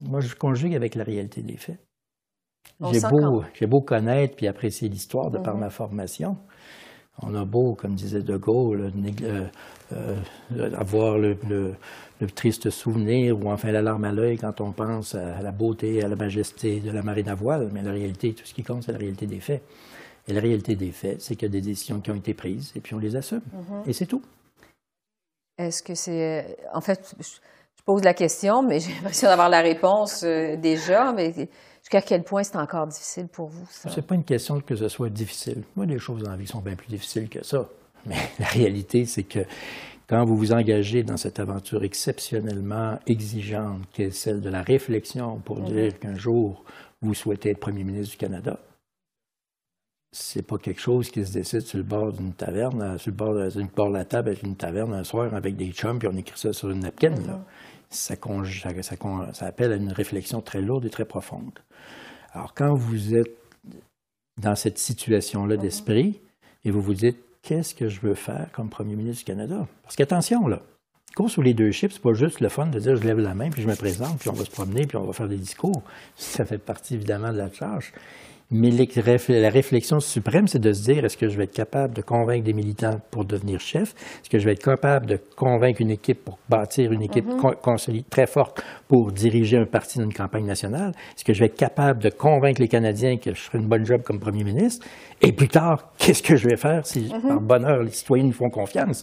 Moi, 0.00 0.20
je 0.20 0.34
conjugue 0.34 0.74
avec 0.74 0.94
la 0.94 1.04
réalité 1.04 1.42
des 1.42 1.56
faits. 1.56 1.78
Beau, 2.78 3.42
j'ai 3.54 3.66
beau 3.66 3.80
connaître 3.80 4.36
puis 4.36 4.46
apprécier 4.46 4.88
l'histoire 4.88 5.30
de 5.30 5.38
par 5.38 5.54
Mhm. 5.54 5.60
ma 5.60 5.70
formation. 5.70 6.36
On 7.22 7.34
a 7.34 7.44
beau, 7.44 7.74
comme 7.74 7.94
disait 7.94 8.22
De 8.22 8.36
Gaulle, 8.36 8.92
euh, 9.22 9.44
euh, 9.92 10.16
avoir 10.76 11.18
le, 11.18 11.36
le- 11.48 11.74
le 12.20 12.26
triste 12.28 12.70
souvenir 12.70 13.38
ou 13.38 13.48
enfin 13.50 13.70
la 13.70 13.80
larme 13.80 14.04
à 14.04 14.12
l'œil 14.12 14.38
quand 14.38 14.60
on 14.60 14.72
pense 14.72 15.14
à 15.14 15.40
la 15.40 15.52
beauté 15.52 15.96
et 15.96 16.02
à 16.04 16.08
la 16.08 16.16
majesté 16.16 16.80
de 16.80 16.90
la 16.90 17.02
marine 17.02 17.28
à 17.28 17.34
voile, 17.36 17.68
mais 17.72 17.80
la 17.82 17.92
réalité, 17.92 18.34
tout 18.34 18.44
ce 18.44 18.52
qui 18.54 18.64
compte, 18.64 18.82
c'est 18.82 18.92
la 18.92 18.98
réalité 18.98 19.26
des 19.26 19.38
faits. 19.40 19.62
Et 20.26 20.32
la 20.32 20.40
réalité 20.40 20.74
des 20.74 20.90
faits, 20.90 21.22
c'est 21.22 21.36
qu'il 21.36 21.46
y 21.46 21.50
a 21.50 21.52
des 21.52 21.60
décisions 21.60 22.00
qui 22.00 22.10
ont 22.10 22.16
été 22.16 22.34
prises 22.34 22.72
et 22.76 22.80
puis 22.80 22.94
on 22.94 22.98
les 22.98 23.14
assume. 23.16 23.40
Mhm. 23.52 23.82
Et 23.86 23.92
c'est 23.92 24.06
tout. 24.06 24.22
Est-ce 25.58 25.82
que 25.82 25.94
c'est... 25.94 26.56
En 26.74 26.80
fait, 26.80 27.14
je 27.20 27.82
pose 27.84 28.02
la 28.04 28.14
question, 28.14 28.62
mais 28.62 28.80
j'ai 28.80 28.92
l'impression 28.94 29.28
d'avoir 29.28 29.48
la 29.48 29.60
réponse 29.60 30.22
euh, 30.24 30.56
déjà, 30.56 31.12
mais 31.12 31.32
jusqu'à 31.88 32.02
quel 32.02 32.22
point 32.22 32.42
c'est 32.42 32.56
encore 32.56 32.86
difficile 32.86 33.28
pour 33.28 33.48
vous, 33.48 33.66
ça? 33.70 33.88
C'est 33.88 34.06
pas 34.06 34.14
une 34.14 34.24
question 34.24 34.60
que 34.60 34.76
ce 34.76 34.88
soit 34.88 35.08
difficile. 35.08 35.62
Moi, 35.74 35.86
les 35.86 35.98
choses 35.98 36.22
dans 36.22 36.30
la 36.30 36.36
vie 36.36 36.46
sont 36.46 36.60
bien 36.60 36.76
plus 36.76 36.88
difficiles 36.88 37.30
que 37.30 37.42
ça. 37.42 37.66
Mais 38.04 38.16
la 38.38 38.46
réalité, 38.46 39.06
c'est 39.06 39.22
que 39.22 39.40
quand 40.06 40.22
vous 40.26 40.36
vous 40.36 40.52
engagez 40.52 41.02
dans 41.02 41.16
cette 41.16 41.40
aventure 41.40 41.84
exceptionnellement 41.84 42.98
exigeante, 43.06 43.80
qui 43.92 44.02
est 44.02 44.10
celle 44.10 44.42
de 44.42 44.50
la 44.50 44.62
réflexion 44.62 45.38
pour 45.38 45.60
dire 45.60 45.98
qu'un 45.98 46.16
jour 46.16 46.62
vous 47.00 47.14
souhaitez 47.14 47.50
être 47.50 47.60
premier 47.60 47.84
ministre 47.84 48.12
du 48.12 48.16
Canada, 48.18 48.58
c'est 50.12 50.46
pas 50.46 50.58
quelque 50.58 50.80
chose 50.80 51.10
qui 51.10 51.24
se 51.24 51.32
décide 51.32 51.60
sur 51.62 51.78
le 51.78 51.84
bord 51.84 52.12
d'une 52.12 52.32
taverne, 52.34 52.98
sur 52.98 53.10
le 53.10 53.16
bord 53.16 53.34
de, 53.34 53.48
sur 53.48 53.60
le 53.60 53.66
bord 53.66 53.88
de 53.88 53.94
la 53.94 54.04
table 54.04 54.28
avec 54.28 54.42
une 54.42 54.56
taverne 54.56 54.92
un 54.92 55.04
soir 55.04 55.32
avec 55.34 55.56
des 55.56 55.70
chums, 55.72 55.98
puis 55.98 56.08
on 56.08 56.16
écrit 56.16 56.38
ça 56.38 56.52
sur 56.52 56.70
une 56.70 56.80
napkin. 56.80 57.14
là. 57.26 57.40
Ça, 57.90 58.14
appelle 59.40 59.72
à 59.72 59.76
une 59.76 59.92
réflexion 59.92 60.40
très 60.40 60.60
lourde 60.60 60.84
et 60.84 60.90
très 60.90 61.04
profonde. 61.04 61.58
Alors, 62.32 62.54
quand 62.54 62.74
vous 62.74 63.14
êtes 63.14 63.36
dans 64.40 64.54
cette 64.54 64.78
situation-là 64.78 65.56
d'esprit 65.56 66.20
et 66.64 66.70
vous 66.70 66.82
vous 66.82 66.94
dites, 66.94 67.18
qu'est-ce 67.42 67.74
que 67.74 67.88
je 67.88 68.00
veux 68.00 68.14
faire 68.14 68.50
comme 68.52 68.68
premier 68.68 68.94
ministre 68.94 69.24
du 69.24 69.24
Canada? 69.24 69.66
Parce 69.82 69.96
qu'attention, 69.96 70.46
là, 70.46 70.62
course 71.18 71.36
au 71.36 71.42
leadership, 71.42 71.90
c'est 71.90 72.00
pas 72.00 72.12
juste 72.12 72.40
le 72.40 72.48
fun 72.48 72.66
de 72.66 72.78
dire 72.78 72.94
je 72.94 73.02
lève 73.02 73.18
la 73.18 73.34
main, 73.34 73.50
puis 73.50 73.62
je 73.62 73.66
me 73.66 73.74
présente, 73.74 74.20
puis 74.20 74.30
on 74.30 74.34
va 74.34 74.44
se 74.44 74.50
promener, 74.52 74.86
puis 74.86 74.96
on 74.98 75.04
va 75.04 75.12
faire 75.12 75.26
des 75.26 75.36
discours. 75.36 75.82
Ça 76.14 76.44
fait 76.44 76.58
partie 76.58 76.94
évidemment 76.94 77.32
de 77.32 77.38
la 77.38 77.52
charge. 77.52 77.92
Mais 78.50 78.70
les 78.70 78.88
la 79.28 79.50
réflexion 79.50 80.00
suprême, 80.00 80.46
c'est 80.46 80.60
de 80.60 80.72
se 80.72 80.82
dire 80.84 81.04
est-ce 81.04 81.18
que 81.18 81.28
je 81.28 81.36
vais 81.36 81.44
être 81.44 81.52
capable 81.52 81.92
de 81.92 82.00
convaincre 82.00 82.44
des 82.44 82.54
militants 82.54 82.98
pour 83.10 83.26
devenir 83.26 83.60
chef? 83.60 83.94
Est-ce 84.22 84.30
que 84.30 84.38
je 84.38 84.44
vais 84.46 84.52
être 84.52 84.64
capable 84.64 85.06
de 85.06 85.18
convaincre 85.36 85.82
une 85.82 85.90
équipe 85.90 86.24
pour 86.24 86.38
bâtir 86.48 86.92
une 86.92 87.02
équipe 87.02 87.26
consolidée 87.62 88.06
très 88.08 88.26
forte 88.26 88.62
pour 88.86 89.12
diriger 89.12 89.58
un 89.58 89.66
parti 89.66 89.98
dans 89.98 90.04
une 90.04 90.14
campagne 90.14 90.46
nationale? 90.46 90.92
Est-ce 91.14 91.24
que 91.24 91.34
je 91.34 91.40
vais 91.40 91.46
être 91.46 91.58
capable 91.58 92.00
de 92.00 92.08
convaincre 92.08 92.62
les 92.62 92.68
Canadiens 92.68 93.18
que 93.18 93.34
je 93.34 93.40
ferai 93.40 93.58
une 93.58 93.66
bonne 93.66 93.84
job 93.84 94.02
comme 94.02 94.18
premier 94.18 94.44
ministre? 94.44 94.86
Et 95.20 95.32
plus 95.32 95.48
tard, 95.48 95.92
qu'est-ce 95.98 96.22
que 96.22 96.36
je 96.36 96.48
vais 96.48 96.56
faire 96.56 96.86
si, 96.86 97.12
par 97.26 97.40
bonheur, 97.40 97.82
les 97.82 97.90
citoyens 97.90 98.24
nous 98.24 98.32
font 98.32 98.48
confiance? 98.48 99.02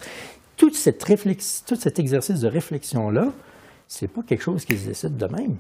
Tout 0.58 0.74
cet 0.74 2.00
exercice 2.00 2.40
de 2.40 2.48
réflexion-là, 2.48 3.28
c'est 3.88 4.08
pas 4.08 4.22
quelque 4.22 4.42
chose 4.42 4.64
qui 4.64 4.78
se 4.78 4.88
décide 4.88 5.18
de 5.18 5.26
même. 5.28 5.58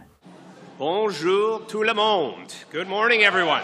Bonjour 0.79 1.65
tout 1.67 1.83
le 1.83 1.93
monde. 1.93 2.51
Good 2.73 2.87
morning, 2.87 3.21
everyone. 3.21 3.61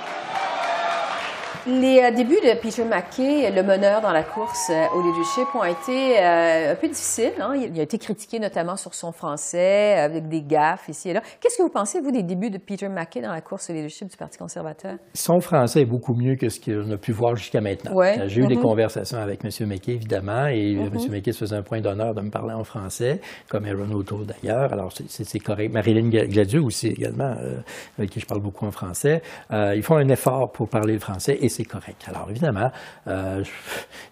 Les 1.68 2.02
euh, 2.02 2.10
débuts 2.10 2.40
de 2.44 2.60
Peter 2.60 2.84
MacKay, 2.84 3.52
le 3.52 3.62
meneur 3.62 4.02
dans 4.02 4.12
la 4.12 4.24
course 4.24 4.72
euh, 4.72 4.86
au 4.96 5.02
leadership, 5.04 5.46
ont 5.54 5.64
été 5.64 6.18
euh, 6.18 6.72
un 6.72 6.76
peu 6.76 6.88
difficiles. 6.88 7.34
hein. 7.40 7.54
Il 7.56 7.80
a 7.80 7.84
été 7.84 8.00
critiqué 8.00 8.40
notamment 8.40 8.76
sur 8.78 8.96
son 8.96 9.12
français, 9.12 9.94
avec 9.94 10.28
des 10.28 10.42
gaffes 10.42 10.90
ici 10.90 11.10
et 11.10 11.14
là. 11.14 11.22
Qu'est-ce 11.40 11.58
que 11.58 11.62
vous 11.62 11.70
pensez, 11.70 12.02
vous, 12.02 12.10
des 12.10 12.24
débuts 12.24 12.50
de 12.50 12.58
Peter 12.58 12.90
MacKay 12.90 13.22
dans 13.22 13.32
la 13.32 13.42
course 13.42 13.70
au 13.70 13.74
leadership 13.74 14.10
du 14.10 14.18
Parti 14.18 14.40
conservateur? 14.40 14.96
Son 15.14 15.40
français 15.40 15.82
est 15.82 15.86
beaucoup 15.86 16.16
mieux 16.16 16.36
que 16.36 16.50
ce 16.50 16.60
qu'on 16.60 16.90
a 16.92 16.98
pu 16.98 17.12
voir 17.12 17.36
jusqu'à 17.36 17.62
maintenant. 17.62 17.94
Ouais. 17.94 18.18
J'ai 18.28 18.42
eu 18.42 18.48
des 18.48 18.56
Mhm. 18.56 18.62
conversations 18.64 19.20
avec 19.20 19.46
M. 19.46 19.52
McKay, 19.68 19.92
évidemment, 19.94 20.48
et 20.48 20.76
euh, 20.76 20.88
M. 20.92 21.12
McKay 21.12 21.32
se 21.32 21.40
faisait 21.40 21.58
un 21.58 21.62
point 21.64 21.80
d'honneur 21.80 22.16
de 22.16 22.22
me 22.22 22.32
parler 22.32 22.56
en 22.56 22.64
français, 22.64 23.20
comme 23.50 23.66
Aaron 23.66 23.92
O'Toole 23.92 24.26
d'ailleurs. 24.26 24.74
Alors, 24.74 24.92
c'est- 24.92 25.40
correct. 25.40 25.72
Marilyn 25.72 26.10
Gla- 26.10 26.28
Gladieux 26.28 26.62
aussi, 26.64 26.88
également, 26.88 27.36
euh, 27.40 27.58
avec 28.00 28.10
qui 28.10 28.20
je 28.20 28.26
parle 28.26 28.42
beaucoup 28.42 28.66
en 28.66 28.72
français. 28.72 29.22
Euh, 29.52 29.76
ils 29.76 29.84
font 29.84 29.98
un 29.98 30.08
effort 30.10 30.52
pour 30.52 30.68
parler 30.68 30.94
le 30.94 31.00
français, 31.00 31.38
et 31.40 31.50
c'est 31.52 31.66
correct. 31.66 32.04
Alors, 32.08 32.28
évidemment, 32.30 32.72
euh, 33.08 33.44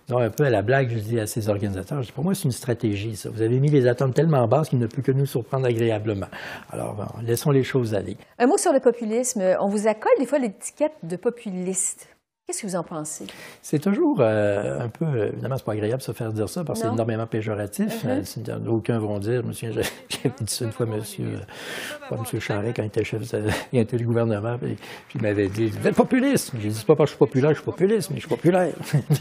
un 0.10 0.30
peu 0.30 0.44
à 0.44 0.50
la 0.50 0.62
blague, 0.62 0.90
je 0.90 1.00
dis 1.00 1.20
à 1.20 1.28
ces 1.28 1.50
organisateurs, 1.50 2.02
pour 2.14 2.24
moi, 2.24 2.36
c'est 2.36 2.44
une 2.44 2.52
stratégie, 2.52 3.16
ça. 3.16 3.30
Vous 3.30 3.42
avez 3.42 3.60
mis 3.60 3.70
les 3.70 3.88
attentes 3.88 4.14
tellement 4.14 4.48
basses 4.48 4.70
qu'il 4.70 4.80
ne 4.80 4.88
peut 4.88 5.02
que 5.02 5.12
nous 5.12 5.26
surprendre 5.26 5.66
agréablement. 5.66 6.28
Alors, 6.72 7.16
laissons 7.24 7.52
les 7.52 7.64
choses 7.64 7.94
aller. 7.96 8.18
Un 8.38 8.48
mot 8.48 8.58
sur 8.58 8.74
le 8.74 8.80
populisme. 8.80 9.42
On 9.60 9.68
vous 9.68 9.88
accole 9.88 10.12
des 10.20 10.26
fois 10.26 10.40
l'étiquette 10.40 10.94
de 11.04 11.16
populiste. 11.16 12.08
Qu'est-ce 12.50 12.64
que 12.64 12.68
vous 12.68 12.76
en 12.78 12.84
pensez? 12.84 13.26
C'est 13.62 13.78
toujours 13.78 14.18
euh, 14.22 14.80
un 14.86 14.90
peu, 14.90 15.06
euh, 15.06 15.28
évidemment, 15.32 15.56
c'est 15.56 15.64
pas 15.66 15.74
agréable 15.74 16.00
de 16.00 16.04
se 16.04 16.14
faire 16.14 16.34
dire 16.34 16.50
ça 16.50 16.64
parce 16.64 16.80
que 16.82 16.88
c'est 16.88 16.92
énormément 16.92 17.28
péjoratif. 17.28 18.02
Euh, 18.08 18.22
c'est- 18.24 18.40
Aucun 18.68 18.98
vont 18.98 19.20
dire, 19.20 19.44
je 19.48 19.52
j'ai- 19.72 19.72
j'avais 19.72 20.34
dit 20.42 20.52
ça 20.52 20.66
une 20.66 20.72
fois, 20.72 20.88
monsieur, 20.88 21.26
euh, 21.28 22.10
pas 22.10 22.18
monsieur 22.18 22.40
Charest, 22.40 22.76
quand 22.76 22.82
il 22.82 22.88
était 22.88 23.04
chef, 23.04 23.32
de- 23.32 23.44
il 23.72 23.80
était 23.82 23.98
du 23.98 24.06
gouvernement, 24.08 24.58
puis, 24.58 24.74
puis 25.10 25.20
il 25.20 25.22
m'avait 25.22 25.48
dit, 25.48 25.68
vous 25.68 25.88
êtes 25.88 25.94
populiste. 25.96 26.52
J'ai 26.60 26.70
dit, 26.70 26.74
c'est 26.76 26.88
pas 26.88 26.96
parce 26.96 27.12
que 27.12 27.14
je 27.14 27.18
suis 27.18 27.20
populaire, 27.20 27.50
je 27.52 27.56
suis 27.58 27.66
populiste, 27.66 28.10
mais 28.10 28.16
je 28.16 28.22
suis 28.22 28.30
populaire. 28.30 28.74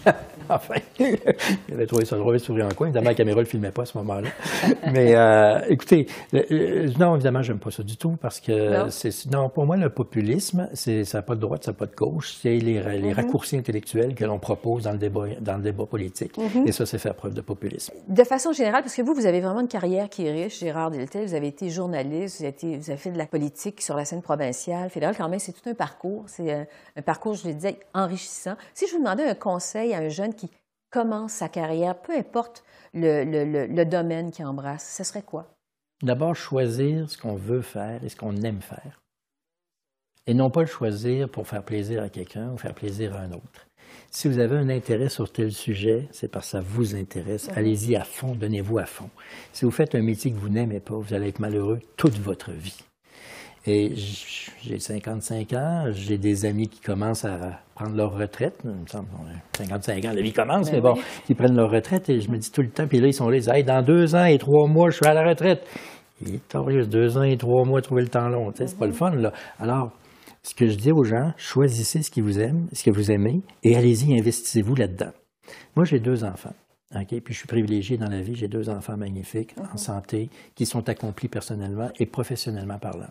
enfin, 0.49 0.75
il 0.99 1.19
avait 1.75 1.87
trouvé 1.87 2.07
ça 2.07 2.17
drôle, 2.17 2.37
il 2.37 2.41
sourit 2.41 2.62
en 2.62 2.71
coin. 2.71 2.87
Évidemment, 2.87 3.11
la 3.11 3.14
caméra 3.14 3.37
ne 3.37 3.43
le 3.43 3.47
filmait 3.47 3.73
pas 3.73 3.83
à 3.83 3.87
ce 3.87 3.99
moment-là. 3.99 4.29
mais 4.91 5.14
euh, 5.14 5.61
écoutez, 5.69 6.07
le- 6.33 6.47
le- 6.49 6.99
non, 6.99 7.14
évidemment, 7.17 7.43
j'aime 7.43 7.59
pas 7.59 7.71
ça 7.71 7.83
du 7.83 7.99
tout 7.99 8.17
parce 8.23 8.41
que 8.41 8.87
Non. 9.31 9.51
pour 9.51 9.67
moi 9.67 9.77
le 9.77 9.91
populisme, 9.91 10.71
ça 10.73 11.19
n'a 11.19 11.23
pas 11.23 11.35
de 11.35 11.41
droite, 11.41 11.64
ça 11.64 11.73
n'a 11.73 11.77
pas 11.77 11.85
de 11.85 11.95
gauche, 11.95 12.35
c'est 12.41 12.57
les, 12.57 12.81
les 12.99 13.18
raccourcis 13.23 13.57
intellectuels 13.57 14.15
que 14.15 14.25
l'on 14.25 14.39
propose 14.39 14.85
dans 14.85 14.93
le 14.93 14.99
débat 14.99 15.27
dans 15.41 15.57
le 15.57 15.63
débat 15.63 15.87
politique. 15.87 16.33
Et 16.67 16.73
ça, 16.73 16.87
c'est 16.87 16.99
faire 16.99 17.15
preuve 17.15 17.35
de 17.35 17.41
populisme. 17.41 17.93
De 18.09 18.25
façon 18.25 18.53
générale, 18.53 18.83
parce 18.83 18.95
que 18.95 19.03
vous, 19.03 19.15
vous 19.15 19.27
avez 19.27 19.41
vraiment 19.41 19.61
une 19.61 19.69
carrière 19.69 20.09
qui 20.09 20.27
est 20.27 20.33
riche, 20.33 20.61
Gérard 20.61 20.91
Deltel, 20.91 21.27
vous 21.27 21.35
avez 21.35 21.49
été 21.49 21.71
journaliste, 21.71 22.39
vous 22.39 22.45
avez, 22.45 22.51
été- 22.55 22.77
vous 22.77 22.91
avez 22.91 22.99
fait 22.99 23.11
de 23.11 23.19
la 23.19 23.27
politique 23.27 23.81
sur 23.81 23.97
la 23.97 24.05
scène 24.05 24.23
provinciale, 24.23 24.91
fédérale, 24.91 25.17
quand 25.17 25.29
même, 25.29 25.39
c'est 25.39 25.53
tout 25.53 25.69
un 25.69 25.75
parcours. 25.75 26.25
C'est 26.27 26.53
euh, 26.53 26.65
un 26.97 27.03
parcours, 27.03 27.35
je 27.35 27.49
le 27.49 27.55
disais, 27.55 27.79
enrichissant. 27.95 28.55
Si 28.75 28.87
je 28.87 28.93
vous 28.93 28.99
demandais 28.99 29.25
un 29.25 29.35
conseil 29.35 29.95
à 29.95 29.99
un 29.99 30.09
jeune 30.09 30.35
qui 30.35 30.51
commence 30.91 31.33
sa 31.33 31.49
carrière, 31.49 31.97
peu 31.97 32.17
importe 32.17 32.65
le, 32.95 33.25
le- 33.25 33.45
le- 33.45 33.67
le 33.67 33.85
domaine 33.85 34.31
qu'il 34.31 34.47
embrasse, 34.47 34.95
ce 34.97 35.05
serait 35.05 35.23
quoi? 35.23 35.47
D'abord, 36.03 36.35
choisir 36.37 37.11
ce 37.11 37.19
qu'on 37.19 37.35
veut 37.35 37.61
faire 37.63 38.03
et 38.05 38.09
ce 38.09 38.17
qu'on 38.17 38.35
aime 38.43 38.61
faire. 38.63 39.01
Et 40.29 40.35
non 40.35 40.51
pas 40.51 40.61
le 40.61 40.67
choisir 40.67 41.27
pour 41.31 41.49
faire 41.49 41.62
plaisir 41.62 42.03
à 42.03 42.11
quelqu'un 42.11 42.51
ou 42.53 42.59
faire 42.59 42.75
plaisir 42.75 43.17
à 43.17 43.21
un 43.21 43.33
autre. 43.33 43.67
Si 44.11 44.29
vous 44.29 44.38
avez 44.38 44.59
un 44.59 44.69
intérêt 44.69 45.09
sur 45.09 45.33
tel 45.33 45.51
sujet, 45.51 46.07
c'est 46.12 46.31
parce 46.31 46.45
que 46.47 46.51
ça 46.53 46.61
vous 46.61 46.95
intéresse. 46.95 47.49
Allez-y 47.57 47.97
à 47.97 48.05
fond, 48.05 48.35
donnez-vous 48.35 48.79
à 48.79 48.85
fond. 48.85 49.09
Si 49.55 49.64
vous 49.64 49.71
faites 49.71 49.95
un 49.95 50.03
métier 50.03 50.31
que 50.31 50.37
vous 50.37 50.51
n'aimez 50.51 50.81
pas, 50.81 50.97
vous 50.97 51.14
allez 51.14 51.29
être 51.29 51.41
malheureux 51.41 51.79
toute 51.97 52.19
votre 52.19 52.53
vie. 52.53 52.79
Et 53.67 53.95
j'ai 53.97 54.79
55 54.79 55.53
ans, 55.55 55.87
j'ai 55.93 56.19
des 56.19 56.45
amis 56.45 56.69
qui 56.69 56.81
commencent 56.81 57.25
à 57.25 57.61
prendre 57.75 57.97
leur 57.97 58.14
retraite. 58.14 58.61
Il 58.64 58.71
me 58.71 58.87
semble, 58.87 59.09
on 59.19 59.25
a 59.25 59.38
55 59.57 60.05
ans, 60.05 60.12
la 60.14 60.21
vie 60.21 60.35
commence, 60.35 60.71
mais 60.71 60.83
bon, 60.83 60.95
qui 61.27 61.35
prennent 61.35 61.57
leur 61.57 61.71
retraite 61.71 62.11
et 62.11 62.21
je 62.21 62.31
me 62.31 62.37
dis 62.37 62.53
tout 62.53 62.62
le 62.62 62.71
temps, 62.71 62.87
puis 62.87 63.01
là, 63.01 63.07
ils 63.07 63.14
sont 63.14 63.31
là, 63.31 63.37
ils 63.37 63.41
disent, 63.41 63.49
Hey, 63.49 63.64
dans 63.64 63.83
deux 63.83 64.14
ans 64.14 64.27
et 64.27 64.37
trois 64.37 64.67
mois, 64.67 64.91
je 64.91 64.97
suis 64.97 65.07
à 65.07 65.14
la 65.14 65.27
retraite. 65.27 65.67
Il 66.21 66.35
est 66.35 66.87
deux 66.87 67.17
ans 67.17 67.23
et 67.23 67.38
trois 67.38 67.64
mois, 67.64 67.81
trouver 67.81 68.03
le 68.03 68.09
temps 68.09 68.29
long, 68.29 68.53
tu 68.53 68.59
sais, 68.59 68.67
c'est 68.67 68.79
pas 68.79 68.87
le 68.87 68.93
fun, 68.93 69.11
là. 69.12 69.33
Alors, 69.59 69.93
ce 70.42 70.55
que 70.55 70.68
je 70.68 70.77
dis 70.77 70.92
aux 70.92 71.05
gens, 71.05 71.33
choisissez 71.37 72.03
ce 72.03 72.11
qui 72.11 72.20
vous 72.20 72.38
aime, 72.38 72.68
ce 72.72 72.85
que 72.85 72.90
vous 72.90 73.11
aimez, 73.11 73.42
et 73.62 73.77
allez-y, 73.77 74.18
investissez-vous 74.18 74.74
là-dedans. 74.74 75.12
Moi, 75.77 75.85
j'ai 75.85 76.01
deux 76.01 76.24
enfants. 76.24 76.55
OK? 76.94 77.20
Puis 77.20 77.35
je 77.35 77.38
suis 77.38 77.46
privilégié 77.46 77.98
dans 77.98 78.09
la 78.09 78.22
vie. 78.22 78.35
J'ai 78.35 78.48
deux 78.48 78.70
enfants 78.70 78.96
magnifiques, 78.96 79.55
en 79.72 79.77
santé, 79.77 80.31
qui 80.55 80.64
sont 80.64 80.88
accomplis 80.88 81.29
personnellement 81.29 81.90
et 81.98 82.07
professionnellement 82.07 82.79
parlant. 82.79 83.11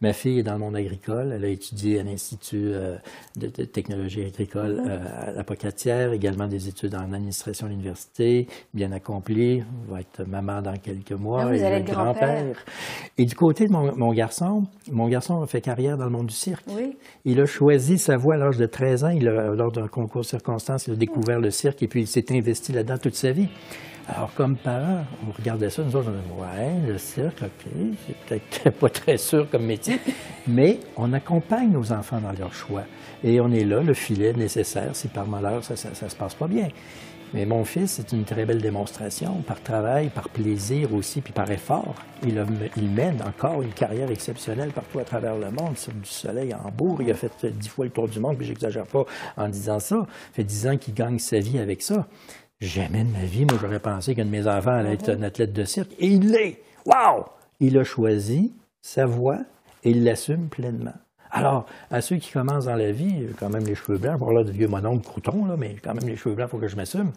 Ma 0.00 0.12
fille 0.12 0.40
est 0.40 0.42
dans 0.42 0.54
le 0.54 0.58
monde 0.58 0.76
agricole. 0.76 1.32
Elle 1.32 1.44
a 1.44 1.48
étudié 1.48 2.00
à 2.00 2.02
l'Institut 2.02 2.72
euh, 2.72 2.96
de, 3.36 3.46
de 3.46 3.64
technologie 3.64 4.24
agricole 4.24 4.82
euh, 4.84 5.28
à 5.28 5.30
la 5.30 5.44
Pocatière, 5.44 6.12
également 6.12 6.48
des 6.48 6.68
études 6.68 6.94
en 6.94 7.12
administration 7.12 7.66
à 7.66 7.70
l'université, 7.70 8.48
bien 8.74 8.90
accomplie. 8.92 9.58
Elle 9.58 9.90
va 9.90 10.00
être 10.00 10.24
maman 10.24 10.60
dans 10.60 10.76
quelques 10.76 11.12
mois. 11.12 11.44
Ah, 11.44 11.50
vais 11.50 11.60
être 11.60 11.86
grand-père. 11.86 12.56
Et 13.16 13.24
du 13.24 13.34
côté 13.36 13.66
de 13.66 13.72
mon, 13.72 13.96
mon 13.96 14.12
garçon, 14.12 14.64
mon 14.90 15.08
garçon 15.08 15.40
a 15.40 15.46
fait 15.46 15.60
carrière 15.60 15.96
dans 15.96 16.06
le 16.06 16.10
monde 16.10 16.26
du 16.26 16.34
cirque. 16.34 16.64
Oui. 16.68 16.96
Il 17.24 17.40
a 17.40 17.46
choisi 17.46 17.96
sa 17.96 18.16
voie 18.16 18.34
à 18.34 18.38
l'âge 18.38 18.58
de 18.58 18.66
13 18.66 19.04
ans. 19.04 19.10
Il 19.10 19.28
a, 19.28 19.54
lors 19.54 19.70
d'un 19.70 19.86
concours 19.86 20.22
de 20.22 20.26
circonstances, 20.26 20.88
il 20.88 20.94
a 20.94 20.96
découvert 20.96 21.38
le 21.38 21.50
cirque 21.50 21.82
et 21.82 21.88
puis 21.88 22.02
il 22.02 22.06
s'est 22.08 22.26
investi 22.30 22.72
là-dedans 22.72 22.98
toute 23.04 23.16
sa 23.16 23.32
vie. 23.32 23.48
Alors, 24.08 24.32
comme 24.34 24.56
parents, 24.56 25.04
on 25.28 25.32
regardait 25.32 25.68
ça, 25.68 25.82
nous 25.82 25.94
autres, 25.94 26.10
on 26.10 26.40
ouais, 26.40 26.72
le 26.86 26.96
cirque, 26.96 27.42
OK, 27.42 27.70
c'est 28.06 28.16
peut-être 28.16 28.70
pas 28.78 28.88
très 28.88 29.18
sûr 29.18 29.48
comme 29.50 29.66
métier, 29.66 29.98
mais 30.46 30.80
on 30.96 31.12
accompagne 31.12 31.70
nos 31.70 31.92
enfants 31.92 32.20
dans 32.20 32.32
leurs 32.32 32.54
choix. 32.54 32.84
Et 33.22 33.40
on 33.42 33.50
est 33.52 33.64
là, 33.64 33.82
le 33.82 33.92
filet 33.92 34.32
nécessaire, 34.32 34.96
si 34.96 35.08
par 35.08 35.26
malheur, 35.26 35.62
ça, 35.64 35.76
ça, 35.76 36.08
se 36.08 36.16
passe 36.16 36.34
pas 36.34 36.46
bien. 36.46 36.68
Mais 37.34 37.46
mon 37.46 37.64
fils, 37.64 37.92
c'est 37.92 38.12
une 38.12 38.24
très 38.24 38.46
belle 38.46 38.62
démonstration, 38.62 39.42
par 39.46 39.60
travail, 39.62 40.08
par 40.08 40.28
plaisir 40.28 40.94
aussi, 40.94 41.20
puis 41.20 41.32
par 41.32 41.50
effort. 41.50 41.94
Il, 42.22 42.34
mène 42.88 43.20
encore 43.26 43.60
une 43.60 43.72
carrière 43.72 44.10
exceptionnelle 44.10 44.70
partout 44.70 44.98
à 45.00 45.04
travers 45.04 45.36
le 45.36 45.50
monde, 45.50 45.76
sur 45.76 45.92
du 45.92 46.08
soleil 46.08 46.52
à 46.52 46.60
Hambourg. 46.64 47.02
Il 47.02 47.10
a 47.10 47.14
fait 47.14 47.32
dix 47.46 47.68
fois 47.68 47.86
le 47.86 47.90
tour 47.90 48.08
du 48.08 48.20
monde, 48.20 48.38
puis 48.38 48.46
j'exagère 48.46 48.86
pas 48.86 49.04
en 49.36 49.48
disant 49.48 49.80
ça. 49.80 49.96
Ça 49.96 50.06
fait 50.32 50.44
dix 50.44 50.66
ans 50.66 50.76
qu'il 50.76 50.94
gagne 50.94 51.18
sa 51.18 51.38
vie 51.38 51.58
avec 51.58 51.82
ça. 51.82 52.06
Jamais 52.60 53.04
de 53.04 53.10
ma 53.10 53.24
vie, 53.24 53.44
moi, 53.44 53.58
j'aurais 53.60 53.80
pensé 53.80 54.14
qu'un 54.14 54.24
de 54.24 54.30
mes 54.30 54.46
enfants 54.46 54.70
allait 54.70 54.94
être 54.94 55.10
un 55.10 55.22
athlète 55.22 55.52
de 55.52 55.64
cirque. 55.64 55.92
Et 55.98 56.06
il 56.06 56.30
l'est! 56.30 56.62
Wow! 56.86 57.26
Il 57.60 57.78
a 57.78 57.84
choisi 57.84 58.52
sa 58.80 59.06
voie 59.06 59.40
et 59.82 59.90
il 59.90 60.04
l'assume 60.04 60.48
pleinement. 60.48 60.94
Alors, 61.30 61.66
à 61.90 62.00
ceux 62.00 62.16
qui 62.16 62.30
commencent 62.30 62.66
dans 62.66 62.76
la 62.76 62.92
vie, 62.92 63.26
quand 63.38 63.50
même 63.50 63.64
les 63.64 63.74
cheveux 63.74 63.98
blancs, 63.98 64.18
pour 64.18 64.32
là 64.32 64.44
de 64.44 64.52
vieux 64.52 64.68
mononcle 64.68 65.04
crouton, 65.04 65.44
là, 65.46 65.56
mais 65.58 65.76
quand 65.82 65.94
même 65.94 66.08
les 66.08 66.16
cheveux 66.16 66.34
blancs, 66.34 66.48
il 66.48 66.50
faut 66.52 66.58
que 66.58 66.68
je 66.68 66.76
m'assume. 66.76 67.10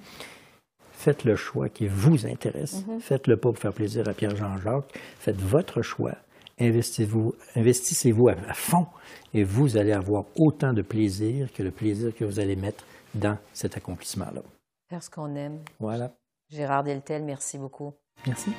Faites 0.91 1.23
le 1.23 1.35
choix 1.35 1.69
qui 1.69 1.87
vous 1.87 2.25
intéresse. 2.25 2.83
Faites-le 2.99 3.37
pas 3.37 3.49
pour 3.49 3.59
faire 3.59 3.73
plaisir 3.73 4.09
à 4.09 4.13
Pierre-Jean-Jacques. 4.13 4.91
Faites 5.19 5.39
votre 5.39 5.83
choix. 5.83 6.15
Investissez-vous 6.59 7.35
investissez-vous 7.55 8.29
à, 8.29 8.35
à 8.49 8.53
fond 8.55 8.87
et 9.35 9.43
vous 9.43 9.77
allez 9.77 9.91
avoir 9.91 10.25
autant 10.35 10.73
de 10.73 10.81
plaisir 10.81 11.53
que 11.53 11.61
le 11.61 11.69
plaisir 11.69 12.15
que 12.15 12.25
vous 12.25 12.39
allez 12.39 12.55
mettre 12.55 12.83
dans 13.13 13.37
cet 13.53 13.77
accomplissement-là. 13.77 14.41
Faire 14.89 15.03
ce 15.03 15.09
qu'on 15.09 15.35
aime. 15.35 15.63
Voilà. 15.79 16.13
Gérard 16.49 16.83
Deltel, 16.83 17.23
merci 17.23 17.57
beaucoup. 17.57 17.93
Merci. 18.25 18.51